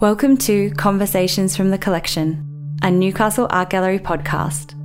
Welcome 0.00 0.36
to 0.36 0.70
Conversations 0.76 1.56
from 1.56 1.70
the 1.72 1.76
Collection, 1.76 2.78
a 2.84 2.88
Newcastle 2.88 3.48
Art 3.50 3.70
Gallery 3.70 3.98
podcast. 3.98 4.76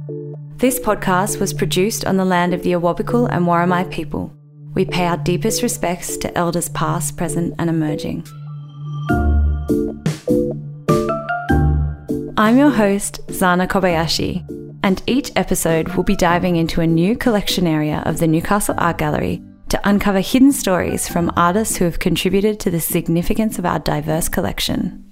This 0.57 0.79
podcast 0.79 1.39
was 1.39 1.53
produced 1.53 2.03
on 2.03 2.17
the 2.17 2.25
land 2.25 2.51
of 2.51 2.63
the 2.63 2.71
Awabakal 2.71 3.29
and 3.31 3.45
Worimi 3.45 3.91
people. 3.91 4.33
We 4.73 4.85
pay 4.85 5.05
our 5.05 5.17
deepest 5.17 5.61
respects 5.61 6.17
to 6.17 6.35
elders 6.35 6.67
past, 6.69 7.15
present, 7.15 7.53
and 7.59 7.69
emerging. 7.69 8.25
I'm 12.35 12.57
your 12.57 12.71
host, 12.71 13.19
Zana 13.27 13.67
Kobayashi, 13.67 14.43
and 14.81 15.03
each 15.05 15.31
episode 15.35 15.89
will 15.89 16.03
be 16.03 16.15
diving 16.15 16.55
into 16.55 16.81
a 16.81 16.87
new 16.87 17.15
collection 17.15 17.67
area 17.67 18.01
of 18.07 18.17
the 18.17 18.25
Newcastle 18.25 18.73
Art 18.79 18.97
Gallery 18.97 19.43
to 19.73 19.89
uncover 19.89 20.19
hidden 20.19 20.51
stories 20.51 21.07
from 21.07 21.31
artists 21.35 21.77
who 21.77 21.85
have 21.85 21.97
contributed 21.97 22.59
to 22.59 22.69
the 22.69 22.79
significance 22.79 23.57
of 23.57 23.65
our 23.65 23.79
diverse 23.79 24.29
collection. 24.29 25.11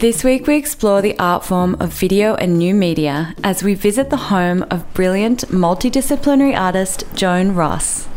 This 0.00 0.24
week, 0.24 0.48
we 0.48 0.56
explore 0.56 1.00
the 1.00 1.16
art 1.20 1.44
form 1.44 1.76
of 1.78 1.92
video 1.92 2.34
and 2.34 2.58
new 2.58 2.74
media 2.74 3.36
as 3.44 3.62
we 3.62 3.74
visit 3.74 4.10
the 4.10 4.16
home 4.16 4.64
of 4.68 4.92
brilliant 4.92 5.42
multidisciplinary 5.50 6.58
artist 6.58 7.04
Joan 7.14 7.54
Ross. 7.54 8.08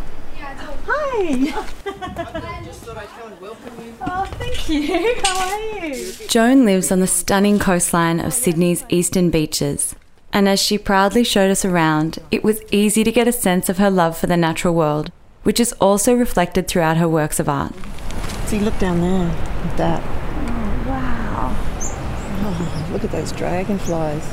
Hi. 0.87 1.53
oh, 4.01 4.25
thank 4.39 4.69
you. 4.69 5.15
How 5.23 5.51
are 5.51 5.85
you? 5.85 6.13
Joan 6.27 6.65
lives 6.65 6.91
on 6.91 6.99
the 6.99 7.05
stunning 7.05 7.59
coastline 7.59 8.19
of 8.19 8.33
Sydney's 8.33 8.83
eastern 8.89 9.29
beaches. 9.29 9.95
And 10.31 10.47
as 10.47 10.59
she 10.59 10.77
proudly 10.77 11.23
showed 11.23 11.49
us 11.49 11.65
around, 11.65 12.19
it 12.29 12.43
was 12.43 12.61
easy 12.71 13.03
to 13.03 13.11
get 13.11 13.27
a 13.27 13.31
sense 13.31 13.67
of 13.69 13.77
her 13.77 13.89
love 13.89 14.17
for 14.17 14.27
the 14.27 14.37
natural 14.37 14.75
world, 14.75 15.11
which 15.43 15.59
is 15.59 15.73
also 15.73 16.13
reflected 16.13 16.67
throughout 16.67 16.97
her 16.97 17.09
works 17.09 17.39
of 17.39 17.49
art. 17.49 17.73
See, 18.45 18.59
look 18.59 18.77
down 18.79 19.01
there 19.01 19.29
at 19.29 19.77
that. 19.77 20.03
Oh, 20.03 20.89
wow. 20.89 21.55
Oh, 22.41 22.89
look 22.93 23.03
at 23.03 23.11
those 23.11 23.31
dragonflies. 23.31 24.23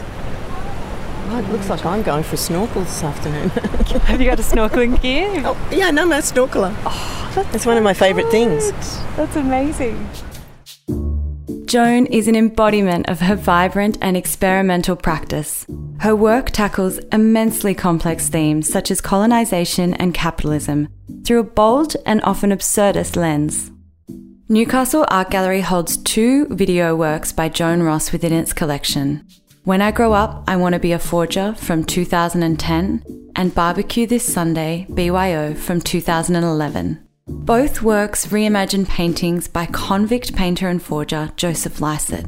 Oh, 1.29 1.39
it 1.39 1.51
looks 1.51 1.69
like 1.69 1.85
I'm 1.85 2.03
going 2.03 2.23
for 2.23 2.35
a 2.35 2.39
snorkel 2.39 2.83
this 2.83 3.03
afternoon. 3.03 3.49
Have 3.51 4.21
you 4.21 4.31
got 4.31 4.39
a 4.39 4.43
snorkeling 4.43 5.01
gear? 5.03 5.43
oh, 5.45 5.69
yeah, 5.73 5.91
no, 5.91 6.03
I'm 6.03 6.13
a 6.13 6.17
snorkeler. 6.17 6.73
Oh, 6.85 7.33
that's, 7.35 7.51
that's 7.51 7.67
one 7.67 7.77
of 7.77 7.83
my 7.83 7.95
favourite 7.95 8.31
things. 8.31 8.71
That's 9.17 9.35
amazing. 9.35 10.09
Joan 11.67 12.07
is 12.07 12.29
an 12.29 12.37
embodiment 12.37 13.09
of 13.09 13.19
her 13.19 13.35
vibrant 13.35 13.99
and 14.01 14.17
experimental 14.17 14.95
practice. 14.95 15.67
Her 15.99 16.15
work 16.15 16.51
tackles 16.51 16.99
immensely 17.11 17.75
complex 17.75 18.29
themes 18.29 18.69
such 18.69 18.93
as 18.93 19.01
colonisation 19.01 19.93
and 19.95 20.15
capitalism 20.15 20.89
through 21.25 21.41
a 21.41 21.43
bold 21.43 21.97
and 22.07 22.23
often 22.23 22.51
absurdist 22.51 23.17
lens. 23.17 23.73
Newcastle 24.49 25.07
Art 25.09 25.31
Gallery 25.31 25.61
holds 25.61 25.97
two 25.97 26.47
video 26.51 26.95
works 26.95 27.33
by 27.33 27.49
Joan 27.49 27.83
Ross 27.83 28.13
within 28.13 28.33
its 28.33 28.53
collection. 28.53 29.27
When 29.65 29.83
I 29.83 29.91
Grow 29.91 30.13
Up, 30.13 30.45
I 30.47 30.55
Want 30.55 30.75
to 30.75 30.79
Be 30.79 30.93
a 30.93 31.01
Forger 31.01 31.53
from 31.55 31.83
2010 31.83 33.33
and 33.35 33.55
Barbecue 33.57 34.07
This 34.07 34.33
Sunday, 34.33 34.87
BYO 34.95 35.55
from 35.55 35.81
2011. 35.81 37.06
Both 37.29 37.83
works 37.83 38.27
reimagine 38.27 38.87
paintings 38.89 39.49
by 39.49 39.67
convict 39.67 40.37
painter 40.37 40.69
and 40.69 40.81
forger 40.81 41.33
Joseph 41.37 41.81
Lycett 41.81 42.25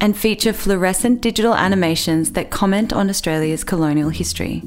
and 0.00 0.16
feature 0.16 0.54
fluorescent 0.54 1.20
digital 1.20 1.54
animations 1.54 2.32
that 2.32 2.48
comment 2.48 2.90
on 2.90 3.10
Australia's 3.10 3.64
colonial 3.64 4.08
history. 4.08 4.62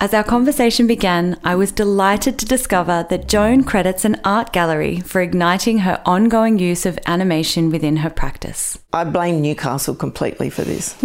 As 0.00 0.12
our 0.12 0.24
conversation 0.24 0.88
began, 0.88 1.38
I 1.44 1.54
was 1.54 1.70
delighted 1.70 2.36
to 2.38 2.46
discover 2.46 3.06
that 3.10 3.28
Joan 3.28 3.62
credits 3.62 4.04
an 4.04 4.20
art 4.24 4.52
gallery 4.52 4.98
for 4.98 5.20
igniting 5.20 5.78
her 5.78 6.02
ongoing 6.04 6.58
use 6.58 6.84
of 6.84 6.98
animation 7.06 7.70
within 7.70 7.98
her 7.98 8.10
practice. 8.10 8.76
I 8.92 9.04
blame 9.04 9.40
Newcastle 9.40 9.94
completely 9.94 10.50
for 10.50 10.62
this 10.62 10.96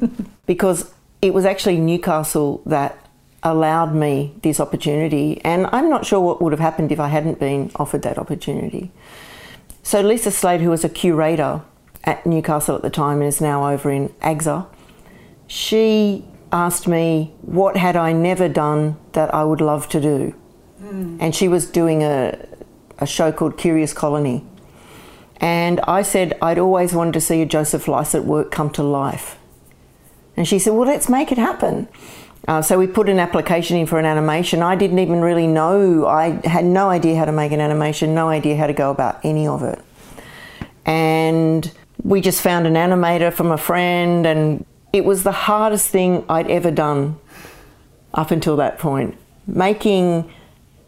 because 0.46 0.92
it 1.22 1.34
was 1.34 1.44
actually 1.44 1.78
Newcastle 1.78 2.62
that 2.66 3.01
allowed 3.42 3.94
me 3.94 4.34
this 4.42 4.60
opportunity, 4.60 5.40
and 5.44 5.66
I'm 5.72 5.88
not 5.90 6.06
sure 6.06 6.20
what 6.20 6.40
would 6.40 6.52
have 6.52 6.60
happened 6.60 6.92
if 6.92 7.00
I 7.00 7.08
hadn't 7.08 7.40
been 7.40 7.70
offered 7.76 8.02
that 8.02 8.18
opportunity. 8.18 8.92
So, 9.82 10.00
Lisa 10.00 10.30
Slade, 10.30 10.60
who 10.60 10.70
was 10.70 10.84
a 10.84 10.88
curator 10.88 11.62
at 12.04 12.24
Newcastle 12.24 12.76
at 12.76 12.82
the 12.82 12.90
time 12.90 13.18
and 13.18 13.28
is 13.28 13.40
now 13.40 13.68
over 13.68 13.90
in 13.90 14.10
AGSA, 14.20 14.66
she 15.46 16.24
asked 16.52 16.86
me 16.86 17.34
what 17.42 17.76
had 17.76 17.96
I 17.96 18.12
never 18.12 18.48
done 18.48 18.96
that 19.12 19.34
I 19.34 19.44
would 19.44 19.60
love 19.60 19.88
to 19.90 20.00
do. 20.00 20.34
Mm. 20.80 21.18
And 21.20 21.34
she 21.34 21.48
was 21.48 21.66
doing 21.66 22.02
a, 22.02 22.46
a 22.98 23.06
show 23.06 23.32
called 23.32 23.56
Curious 23.56 23.92
Colony. 23.92 24.44
And 25.40 25.80
I 25.80 26.02
said 26.02 26.38
I'd 26.40 26.58
always 26.58 26.94
wanted 26.94 27.14
to 27.14 27.20
see 27.20 27.42
a 27.42 27.46
Joseph 27.46 27.88
Lycett 27.88 28.24
work 28.24 28.50
come 28.50 28.70
to 28.70 28.82
life. 28.82 29.38
And 30.36 30.46
she 30.46 30.58
said, 30.58 30.74
Well, 30.74 30.86
let's 30.86 31.08
make 31.08 31.32
it 31.32 31.38
happen. 31.38 31.88
Uh, 32.48 32.60
so 32.60 32.76
we 32.78 32.86
put 32.86 33.08
an 33.08 33.20
application 33.20 33.76
in 33.76 33.86
for 33.86 33.98
an 33.98 34.04
animation. 34.04 34.62
I 34.62 34.74
didn't 34.74 34.98
even 34.98 35.20
really 35.20 35.46
know, 35.46 36.06
I 36.06 36.46
had 36.46 36.64
no 36.64 36.90
idea 36.90 37.16
how 37.16 37.24
to 37.24 37.32
make 37.32 37.52
an 37.52 37.60
animation, 37.60 38.14
no 38.14 38.28
idea 38.28 38.56
how 38.56 38.66
to 38.66 38.72
go 38.72 38.90
about 38.90 39.20
any 39.24 39.46
of 39.46 39.62
it. 39.62 39.80
And 40.84 41.70
we 42.02 42.20
just 42.20 42.40
found 42.40 42.66
an 42.66 42.74
animator 42.74 43.32
from 43.32 43.52
a 43.52 43.58
friend, 43.58 44.26
and 44.26 44.66
it 44.92 45.04
was 45.04 45.22
the 45.22 45.32
hardest 45.32 45.88
thing 45.88 46.24
I'd 46.28 46.50
ever 46.50 46.72
done 46.72 47.16
up 48.12 48.32
until 48.32 48.56
that 48.56 48.78
point. 48.78 49.16
Making 49.46 50.28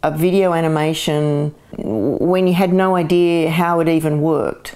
a 0.02 0.10
video 0.10 0.52
animation 0.52 1.54
when 1.78 2.46
you 2.46 2.54
had 2.54 2.72
no 2.72 2.96
idea 2.96 3.50
how 3.50 3.80
it 3.80 3.88
even 3.88 4.20
worked. 4.20 4.74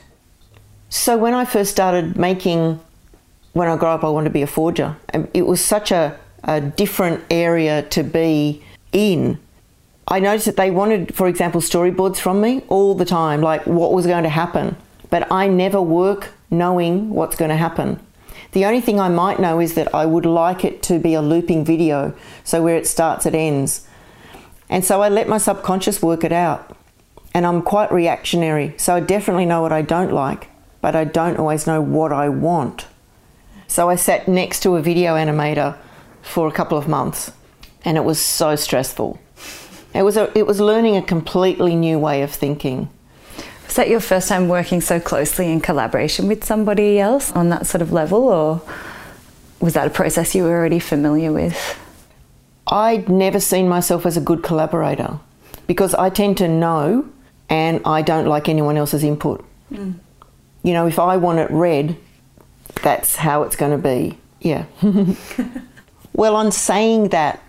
So 0.89 1.19
when 1.19 1.35
I 1.35 1.45
first 1.45 1.71
started 1.71 2.17
making 2.17 2.81
When 3.53 3.69
I 3.69 3.77
Grow 3.77 3.91
Up, 3.91 4.05
I 4.05 4.09
Want 4.09 4.25
to 4.25 4.31
Be 4.31 4.43
a 4.43 4.47
Forger, 4.47 4.97
it 5.35 5.47
was 5.47 5.63
such 5.63 5.91
a 5.91 6.19
a 6.45 6.61
different 6.61 7.25
area 7.31 7.83
to 7.83 8.03
be 8.03 8.63
in. 8.93 9.39
I 10.07 10.21
noticed 10.21 10.47
that 10.47 10.57
they 10.57 10.71
wanted, 10.71 11.15
for 11.15 11.29
example, 11.29 11.61
storyboards 11.61 12.17
from 12.19 12.41
me 12.41 12.63
all 12.69 12.95
the 12.95 13.05
time, 13.05 13.43
like 13.43 13.67
what 13.67 13.93
was 13.93 14.07
going 14.07 14.23
to 14.23 14.31
happen. 14.31 14.77
But 15.11 15.31
I 15.31 15.49
never 15.49 15.83
work 15.83 16.31
knowing 16.51 17.11
what's 17.11 17.37
going 17.37 17.51
to 17.51 17.57
happen. 17.57 18.01
The 18.53 18.65
only 18.65 18.81
thing 18.81 18.99
I 18.99 19.11
might 19.11 19.39
know 19.39 19.61
is 19.61 19.75
that 19.75 19.95
I 19.95 20.07
would 20.07 20.25
like 20.25 20.65
it 20.65 20.83
to 20.85 20.99
be 20.99 21.13
a 21.13 21.21
looping 21.21 21.65
video, 21.65 22.15
so 22.45 22.63
where 22.63 22.77
it 22.77 22.87
starts, 22.87 23.27
it 23.27 23.35
ends. 23.35 23.87
And 24.71 24.85
so 24.85 25.03
I 25.03 25.09
let 25.09 25.29
my 25.29 25.39
subconscious 25.39 26.03
work 26.03 26.25
it 26.25 26.33
out. 26.33 26.75
And 27.35 27.45
I'm 27.47 27.61
quite 27.61 27.93
reactionary, 27.93 28.75
so 28.79 28.95
I 28.95 29.01
definitely 29.01 29.45
know 29.45 29.61
what 29.61 29.73
I 29.73 29.83
don't 29.83 30.13
like, 30.13 30.49
but 30.81 30.97
I 30.97 31.05
don't 31.05 31.37
always 31.37 31.67
know 31.67 31.83
what 31.83 32.13
I 32.13 32.31
want. 32.31 32.87
So 33.67 33.91
I 33.91 33.97
sat 33.97 34.27
next 34.27 34.61
to 34.61 34.77
a 34.77 34.83
video 34.83 35.15
animator 35.15 35.77
for 36.23 36.49
a 36.49 36.53
couple 36.53 36.79
of 36.79 36.89
months, 36.89 37.33
and 37.85 37.97
it 37.97 38.05
was 38.05 38.21
so 38.21 38.57
stressful. 38.57 39.19
It 39.95 40.03
was 40.03 40.17
a, 40.17 40.37
it 40.37 40.47
was 40.47 40.61
learning 40.61 40.97
a 40.97 41.03
completely 41.03 41.75
new 41.75 41.99
way 41.99 42.23
of 42.23 42.31
thinking. 42.31 42.91
Was 43.67 43.77
that 43.77 43.89
your 43.89 44.01
first 44.01 44.29
time 44.29 44.49
working 44.49 44.81
so 44.81 44.99
closely 44.99 45.51
in 45.53 45.61
collaboration 45.61 46.27
with 46.29 46.45
somebody 46.45 46.99
else 46.99 47.33
on 47.33 47.51
that 47.51 47.67
sort 47.67 47.83
of 47.83 47.93
level, 47.93 48.29
or 48.29 48.63
was 49.61 49.75
that 49.75 49.87
a 49.87 49.91
process 49.91 50.35
you 50.35 50.45
were 50.45 50.57
already 50.57 50.79
familiar 50.79 51.33
with? 51.33 51.79
I'd 52.67 53.09
never 53.09 53.41
seen 53.41 53.69
myself 53.69 54.07
as 54.07 54.17
a 54.17 54.21
good 54.21 54.43
collaborator 54.43 55.19
because 55.67 55.95
I 55.95 56.11
tend 56.11 56.39
to 56.39 56.49
know 56.49 57.09
and 57.49 57.81
I 57.85 58.03
don't 58.03 58.27
like 58.27 58.49
anyone 58.49 58.77
else's 58.77 59.05
input. 59.05 59.45
Mm. 59.73 59.95
You 60.63 60.73
know, 60.73 60.87
if 60.87 60.99
I 60.99 61.17
want 61.17 61.39
it 61.39 61.51
read, 61.51 61.97
that's 62.83 63.17
how 63.17 63.43
it's 63.43 63.57
going 63.57 63.73
to 63.73 63.79
be. 63.79 64.19
Yeah. 64.41 64.65
Well, 66.19 66.35
on 66.35 66.51
saying 66.51 67.11
that, 67.11 67.41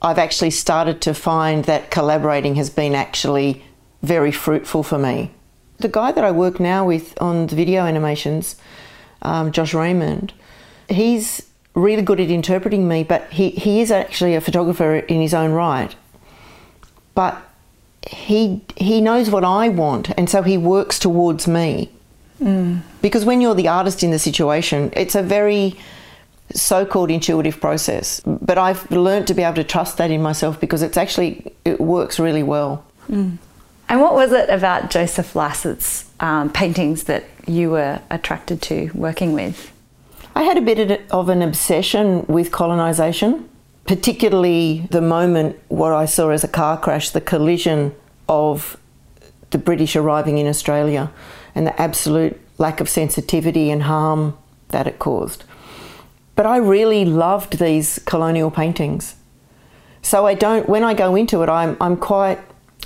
I've 0.00 0.16
actually 0.16 0.52
started 0.52 1.02
to 1.02 1.12
find 1.12 1.64
that 1.66 1.90
collaborating 1.90 2.54
has 2.54 2.70
been 2.70 2.94
actually 2.94 3.62
very 4.02 4.32
fruitful 4.32 4.82
for 4.82 4.96
me. 4.98 5.30
The 5.76 5.88
guy 5.88 6.12
that 6.12 6.24
I 6.24 6.30
work 6.30 6.58
now 6.58 6.86
with 6.86 7.20
on 7.20 7.48
the 7.48 7.54
video 7.54 7.84
animations, 7.84 8.56
um, 9.20 9.52
Josh 9.52 9.74
Raymond, 9.74 10.32
he's 10.88 11.50
really 11.74 12.00
good 12.00 12.18
at 12.18 12.30
interpreting 12.30 12.88
me, 12.88 13.04
but 13.04 13.30
he, 13.30 13.50
he 13.50 13.82
is 13.82 13.90
actually 13.90 14.34
a 14.34 14.40
photographer 14.40 15.00
in 15.00 15.20
his 15.20 15.34
own 15.34 15.52
right. 15.52 15.94
But 17.14 17.36
he 18.06 18.62
he 18.76 19.02
knows 19.02 19.28
what 19.28 19.44
I 19.44 19.68
want, 19.68 20.12
and 20.16 20.30
so 20.30 20.40
he 20.40 20.56
works 20.56 20.98
towards 20.98 21.46
me. 21.46 21.90
Mm. 22.40 22.80
Because 23.02 23.26
when 23.26 23.42
you're 23.42 23.54
the 23.54 23.68
artist 23.68 24.02
in 24.02 24.12
the 24.12 24.18
situation, 24.18 24.94
it's 24.96 25.14
a 25.14 25.22
very 25.22 25.76
so 26.54 26.84
called 26.86 27.10
intuitive 27.10 27.60
process. 27.60 28.20
But 28.24 28.58
I've 28.58 28.90
learned 28.90 29.26
to 29.28 29.34
be 29.34 29.42
able 29.42 29.56
to 29.56 29.64
trust 29.64 29.98
that 29.98 30.10
in 30.10 30.22
myself 30.22 30.60
because 30.60 30.82
it's 30.82 30.96
actually, 30.96 31.52
it 31.64 31.80
works 31.80 32.18
really 32.18 32.42
well. 32.42 32.84
Mm. 33.10 33.38
And 33.88 34.00
what 34.00 34.14
was 34.14 34.32
it 34.32 34.50
about 34.50 34.90
Joseph 34.90 35.34
Lycett's 35.34 36.10
um, 36.20 36.52
paintings 36.52 37.04
that 37.04 37.24
you 37.46 37.70
were 37.70 38.00
attracted 38.10 38.60
to 38.62 38.90
working 38.94 39.32
with? 39.32 39.72
I 40.34 40.42
had 40.42 40.58
a 40.58 40.60
bit 40.60 41.08
of 41.10 41.28
an 41.28 41.42
obsession 41.42 42.24
with 42.26 42.52
colonisation, 42.52 43.48
particularly 43.86 44.86
the 44.90 45.00
moment 45.00 45.58
what 45.68 45.92
I 45.92 46.04
saw 46.04 46.30
as 46.30 46.44
a 46.44 46.48
car 46.48 46.78
crash, 46.78 47.10
the 47.10 47.20
collision 47.20 47.94
of 48.28 48.76
the 49.50 49.58
British 49.58 49.96
arriving 49.96 50.38
in 50.38 50.46
Australia 50.46 51.10
and 51.54 51.66
the 51.66 51.80
absolute 51.80 52.38
lack 52.58 52.80
of 52.80 52.88
sensitivity 52.88 53.70
and 53.70 53.84
harm 53.84 54.36
that 54.68 54.86
it 54.86 54.98
caused. 54.98 55.44
But 56.38 56.46
I 56.46 56.58
really 56.58 57.04
loved 57.04 57.58
these 57.58 57.98
colonial 58.04 58.52
paintings. 58.52 59.16
So 60.02 60.24
I 60.24 60.34
don't, 60.34 60.68
when 60.68 60.84
I 60.84 60.94
go 60.94 61.16
into 61.16 61.42
it, 61.42 61.48
I'm, 61.48 61.76
I'm 61.80 61.96
quite, 61.96 62.38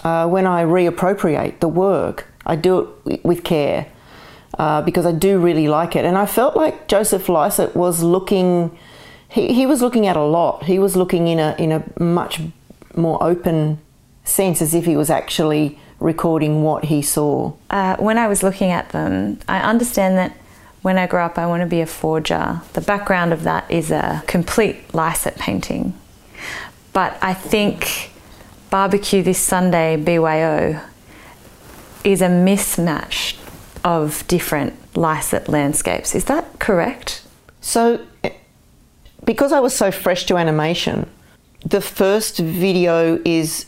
uh, 0.02 0.26
when 0.26 0.46
I 0.46 0.64
reappropriate 0.64 1.60
the 1.60 1.68
work, 1.68 2.28
I 2.46 2.56
do 2.56 2.94
it 3.04 3.22
with 3.22 3.44
care 3.44 3.88
uh, 4.58 4.80
because 4.80 5.04
I 5.04 5.12
do 5.12 5.38
really 5.38 5.68
like 5.68 5.96
it. 5.96 6.06
And 6.06 6.16
I 6.16 6.24
felt 6.24 6.56
like 6.56 6.88
Joseph 6.88 7.28
Lycett 7.28 7.76
was 7.76 8.02
looking, 8.02 8.74
he, 9.28 9.52
he 9.52 9.66
was 9.66 9.82
looking 9.82 10.06
at 10.06 10.16
a 10.16 10.24
lot. 10.24 10.64
He 10.64 10.78
was 10.78 10.96
looking 10.96 11.28
in 11.28 11.38
a, 11.38 11.54
in 11.58 11.72
a 11.72 11.84
much 12.02 12.40
more 12.96 13.22
open 13.22 13.80
sense 14.24 14.62
as 14.62 14.72
if 14.72 14.86
he 14.86 14.96
was 14.96 15.10
actually 15.10 15.78
recording 16.00 16.62
what 16.62 16.86
he 16.86 17.02
saw. 17.02 17.52
Uh, 17.68 17.96
when 17.98 18.16
I 18.16 18.28
was 18.28 18.42
looking 18.42 18.70
at 18.70 18.88
them, 18.92 19.40
I 19.46 19.60
understand 19.60 20.16
that 20.16 20.34
when 20.82 20.98
I 20.98 21.06
grow 21.06 21.24
up, 21.24 21.38
I 21.38 21.46
want 21.46 21.62
to 21.62 21.66
be 21.66 21.80
a 21.80 21.86
forger. 21.86 22.60
The 22.74 22.80
background 22.80 23.32
of 23.32 23.44
that 23.44 23.70
is 23.70 23.90
a 23.90 24.22
complete 24.26 24.92
Lycett 24.92 25.36
painting. 25.36 25.94
But 26.92 27.16
I 27.22 27.34
think 27.34 28.10
Barbecue 28.70 29.22
This 29.22 29.38
Sunday, 29.38 29.96
BYO, 29.96 30.80
is 32.04 32.20
a 32.20 32.28
mismatch 32.28 33.36
of 33.84 34.26
different 34.28 34.74
Lycett 34.96 35.48
landscapes. 35.48 36.14
Is 36.14 36.24
that 36.26 36.58
correct? 36.58 37.22
So, 37.60 38.04
eh, 38.24 38.30
because 39.24 39.52
I 39.52 39.60
was 39.60 39.74
so 39.74 39.90
fresh 39.90 40.24
to 40.26 40.36
animation, 40.36 41.08
the 41.64 41.80
first 41.80 42.38
video 42.38 43.20
is 43.24 43.66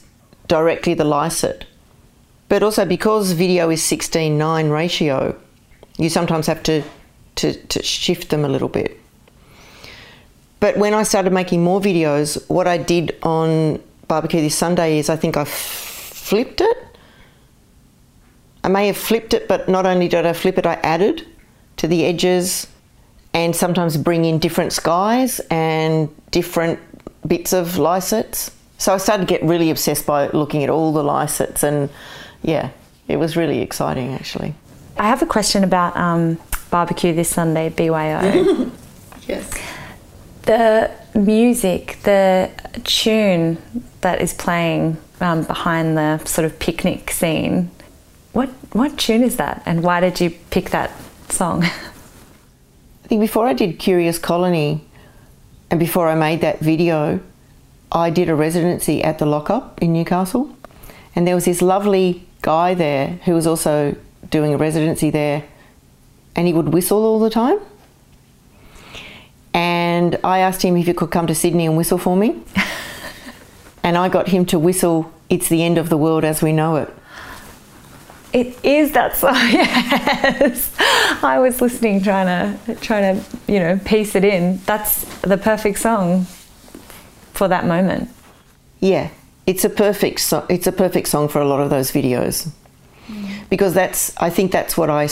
directly 0.48 0.94
the 0.94 1.04
Lycett. 1.04 1.64
But 2.48 2.62
also 2.62 2.84
because 2.84 3.32
video 3.32 3.70
is 3.70 3.80
16-9 3.80 4.70
ratio, 4.70 5.36
you 5.96 6.08
sometimes 6.08 6.46
have 6.46 6.62
to, 6.64 6.82
to, 7.36 7.54
to 7.54 7.82
shift 7.82 8.30
them 8.30 8.44
a 8.44 8.48
little 8.48 8.68
bit. 8.68 8.98
But 10.60 10.78
when 10.78 10.94
I 10.94 11.02
started 11.02 11.32
making 11.32 11.62
more 11.62 11.80
videos, 11.80 12.48
what 12.48 12.66
I 12.66 12.78
did 12.78 13.16
on 13.22 13.82
Barbecue 14.08 14.40
This 14.40 14.56
Sunday 14.56 14.98
is 14.98 15.10
I 15.10 15.16
think 15.16 15.36
I 15.36 15.44
flipped 15.44 16.60
it. 16.60 16.78
I 18.62 18.68
may 18.68 18.86
have 18.86 18.96
flipped 18.96 19.34
it, 19.34 19.46
but 19.46 19.68
not 19.68 19.84
only 19.84 20.08
did 20.08 20.24
I 20.24 20.32
flip 20.32 20.56
it, 20.56 20.64
I 20.64 20.74
added 20.82 21.26
to 21.76 21.86
the 21.86 22.06
edges 22.06 22.66
and 23.34 23.54
sometimes 23.54 23.96
bring 23.96 24.24
in 24.24 24.38
different 24.38 24.72
skies 24.72 25.40
and 25.50 26.08
different 26.30 26.78
bits 27.26 27.52
of 27.52 27.72
Lycetts. 27.72 28.50
So 28.78 28.94
I 28.94 28.98
started 28.98 29.26
to 29.26 29.34
get 29.34 29.42
really 29.42 29.70
obsessed 29.70 30.06
by 30.06 30.28
looking 30.28 30.62
at 30.62 30.70
all 30.70 30.92
the 30.92 31.02
Lycetts 31.02 31.62
and 31.62 31.90
yeah, 32.42 32.70
it 33.08 33.16
was 33.16 33.36
really 33.36 33.60
exciting 33.60 34.14
actually. 34.14 34.54
I 34.96 35.08
have 35.08 35.22
a 35.22 35.26
question 35.26 35.64
about 35.64 35.96
um, 35.96 36.38
Barbecue 36.74 37.12
This 37.12 37.28
Sunday, 37.28 37.68
BYO. 37.68 38.70
yes 39.28 39.48
the 40.44 40.90
music, 41.14 41.98
the 42.02 42.50
tune 42.84 43.58
that 44.00 44.20
is 44.20 44.34
playing 44.34 44.96
um, 45.20 45.44
behind 45.44 45.96
the 45.96 46.18
sort 46.24 46.44
of 46.44 46.58
picnic 46.58 47.10
scene, 47.10 47.70
what 48.32 48.48
what 48.72 48.98
tune 48.98 49.22
is 49.22 49.36
that, 49.36 49.62
and 49.64 49.82
why 49.82 50.00
did 50.00 50.20
you 50.20 50.30
pick 50.50 50.70
that 50.70 50.90
song? 51.28 51.62
I 53.04 53.06
think 53.06 53.20
before 53.20 53.46
I 53.46 53.52
did 53.52 53.78
Curious 53.78 54.18
Colony, 54.18 54.84
and 55.70 55.78
before 55.78 56.08
I 56.08 56.14
made 56.14 56.40
that 56.40 56.60
video, 56.60 57.20
I 57.92 58.10
did 58.10 58.28
a 58.28 58.34
residency 58.34 59.02
at 59.02 59.18
the 59.18 59.26
lockup 59.26 59.80
in 59.80 59.92
Newcastle, 59.92 60.54
and 61.14 61.26
there 61.26 61.34
was 61.34 61.44
this 61.44 61.62
lovely 61.62 62.26
guy 62.42 62.74
there 62.74 63.18
who 63.24 63.34
was 63.34 63.46
also 63.46 63.96
doing 64.30 64.52
a 64.52 64.56
residency 64.56 65.10
there, 65.10 65.44
and 66.36 66.46
he 66.46 66.52
would 66.52 66.68
whistle 66.68 67.04
all 67.04 67.18
the 67.18 67.30
time 67.30 67.58
and 69.54 70.18
I 70.24 70.40
asked 70.40 70.62
him 70.62 70.76
if 70.76 70.86
he 70.86 70.92
could 70.92 71.10
come 71.10 71.28
to 71.28 71.34
Sydney 71.34 71.64
and 71.66 71.76
whistle 71.76 71.96
for 71.96 72.16
me. 72.16 72.42
and 73.84 73.96
I 73.96 74.08
got 74.08 74.28
him 74.28 74.44
to 74.46 74.58
whistle 74.58 75.12
It's 75.30 75.48
the 75.48 75.62
End 75.62 75.78
of 75.78 75.88
the 75.88 75.96
World 75.96 76.24
as 76.24 76.42
We 76.42 76.52
Know 76.52 76.76
It. 76.76 76.92
It 78.32 78.58
is 78.64 78.90
that 78.92 79.16
song, 79.16 79.34
yes. 79.34 80.74
I 81.22 81.38
was 81.38 81.60
listening, 81.60 82.02
trying 82.02 82.26
to 82.66 82.74
trying 82.80 83.20
to 83.20 83.24
you 83.46 83.60
know 83.60 83.78
piece 83.84 84.16
it 84.16 84.24
in. 84.24 84.58
That's 84.66 85.04
the 85.20 85.38
perfect 85.38 85.78
song 85.78 86.24
for 87.32 87.46
that 87.46 87.64
moment. 87.64 88.08
Yeah, 88.80 89.10
it's 89.46 89.64
a 89.64 89.70
perfect 89.70 90.18
so- 90.18 90.46
it's 90.48 90.66
a 90.66 90.72
perfect 90.72 91.06
song 91.06 91.28
for 91.28 91.40
a 91.40 91.46
lot 91.46 91.60
of 91.60 91.70
those 91.70 91.92
videos 91.92 92.50
mm. 93.06 93.48
because 93.50 93.72
that's 93.72 94.12
I 94.16 94.30
think 94.30 94.50
that's 94.50 94.76
what 94.76 94.90
I 94.90 95.06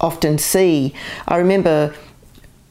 often 0.00 0.38
see. 0.38 0.94
I 1.26 1.36
remember 1.38 1.94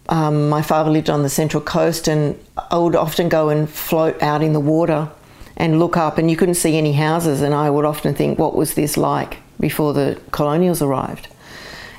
um, 0.10 0.50
my 0.50 0.62
father 0.62 0.90
lived 0.90 1.10
on 1.10 1.24
the 1.24 1.30
central 1.30 1.62
coast, 1.62 2.08
and 2.08 2.40
I 2.72 2.78
would 2.78 2.96
often 2.96 3.30
go 3.30 3.50
and 3.50 3.70
float 3.70 4.22
out 4.22 4.42
in 4.42 4.54
the 4.54 4.60
water 4.60 5.10
and 5.58 5.80
look 5.80 5.98
up, 5.98 6.18
and 6.18 6.30
you 6.30 6.38
couldn't 6.38 6.56
see 6.56 6.78
any 6.78 6.94
houses. 6.94 7.42
And 7.42 7.54
I 7.54 7.70
would 7.70 7.86
often 7.86 8.14
think, 8.14 8.40
what 8.40 8.56
was 8.56 8.76
this 8.76 8.96
like 8.96 9.38
before 9.60 9.94
the 9.94 10.20
colonials 10.32 10.82
arrived? 10.82 11.28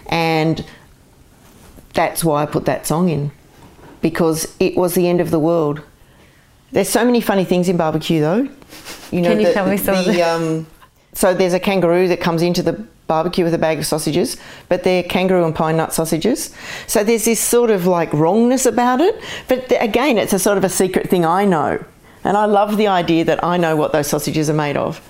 And 0.06 0.64
that's 1.92 2.24
why 2.24 2.42
I 2.42 2.46
put 2.46 2.64
that 2.66 2.86
song 2.86 3.08
in, 3.08 3.30
because 4.00 4.54
it 4.60 4.76
was 4.76 4.94
the 4.94 5.08
end 5.08 5.20
of 5.20 5.30
the 5.30 5.38
world. 5.38 5.82
There's 6.70 6.88
so 6.88 7.04
many 7.04 7.20
funny 7.20 7.44
things 7.44 7.68
in 7.68 7.76
barbecue, 7.76 8.20
though. 8.20 8.48
You 9.10 9.22
know, 9.22 9.30
Can 9.30 9.40
you 9.40 9.46
the, 9.48 9.52
tell 9.52 9.68
me 9.68 9.76
some 9.76 10.04
the, 10.04 10.22
um, 10.22 10.66
so 11.14 11.34
there's 11.34 11.54
a 11.54 11.60
kangaroo 11.60 12.08
that 12.08 12.20
comes 12.20 12.42
into 12.42 12.62
the 12.62 12.86
barbecue 13.08 13.42
with 13.42 13.54
a 13.54 13.58
bag 13.58 13.78
of 13.78 13.86
sausages, 13.86 14.36
but 14.68 14.84
they're 14.84 15.02
kangaroo 15.02 15.44
and 15.44 15.54
pine 15.54 15.76
nut 15.78 15.92
sausages. 15.92 16.54
So 16.86 17.02
there's 17.02 17.24
this 17.24 17.40
sort 17.40 17.70
of 17.70 17.86
like 17.86 18.12
wrongness 18.12 18.66
about 18.66 19.00
it. 19.00 19.20
But 19.48 19.72
again, 19.82 20.18
it's 20.18 20.32
a 20.32 20.38
sort 20.38 20.58
of 20.58 20.62
a 20.62 20.68
secret 20.68 21.10
thing 21.10 21.24
I 21.24 21.44
know. 21.44 21.84
And 22.22 22.36
I 22.36 22.44
love 22.44 22.76
the 22.76 22.86
idea 22.86 23.24
that 23.24 23.42
I 23.42 23.56
know 23.56 23.74
what 23.74 23.92
those 23.92 24.06
sausages 24.06 24.48
are 24.48 24.54
made 24.54 24.76
of. 24.76 25.00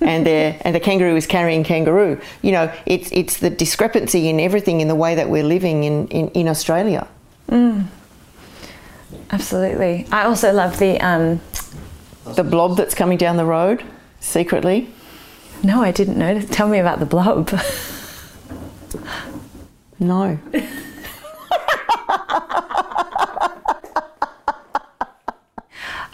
and 0.00 0.26
and 0.64 0.74
the 0.74 0.80
kangaroo 0.80 1.16
is 1.16 1.26
carrying 1.26 1.64
kangaroo. 1.64 2.18
You 2.40 2.52
know, 2.52 2.72
it's 2.86 3.10
it's 3.12 3.38
the 3.38 3.50
discrepancy 3.50 4.28
in 4.28 4.40
everything 4.40 4.80
in 4.80 4.88
the 4.88 4.94
way 4.94 5.14
that 5.16 5.28
we're 5.28 5.44
living 5.44 5.84
in, 5.84 6.08
in, 6.08 6.28
in 6.30 6.48
Australia. 6.48 7.06
Mm. 7.50 7.86
Absolutely. 9.30 10.06
I 10.12 10.24
also 10.24 10.52
love 10.52 10.78
the 10.78 11.00
um, 11.00 11.40
the 12.24 12.44
blob 12.44 12.76
that's 12.76 12.94
coming 12.94 13.18
down 13.18 13.36
the 13.36 13.44
road 13.44 13.82
secretly. 14.20 14.88
No, 15.62 15.82
I 15.82 15.90
didn't 15.90 16.18
notice. 16.18 16.48
Tell 16.50 16.68
me 16.68 16.78
about 16.78 17.00
the 17.00 17.06
blob. 17.06 17.50
no. 19.98 20.38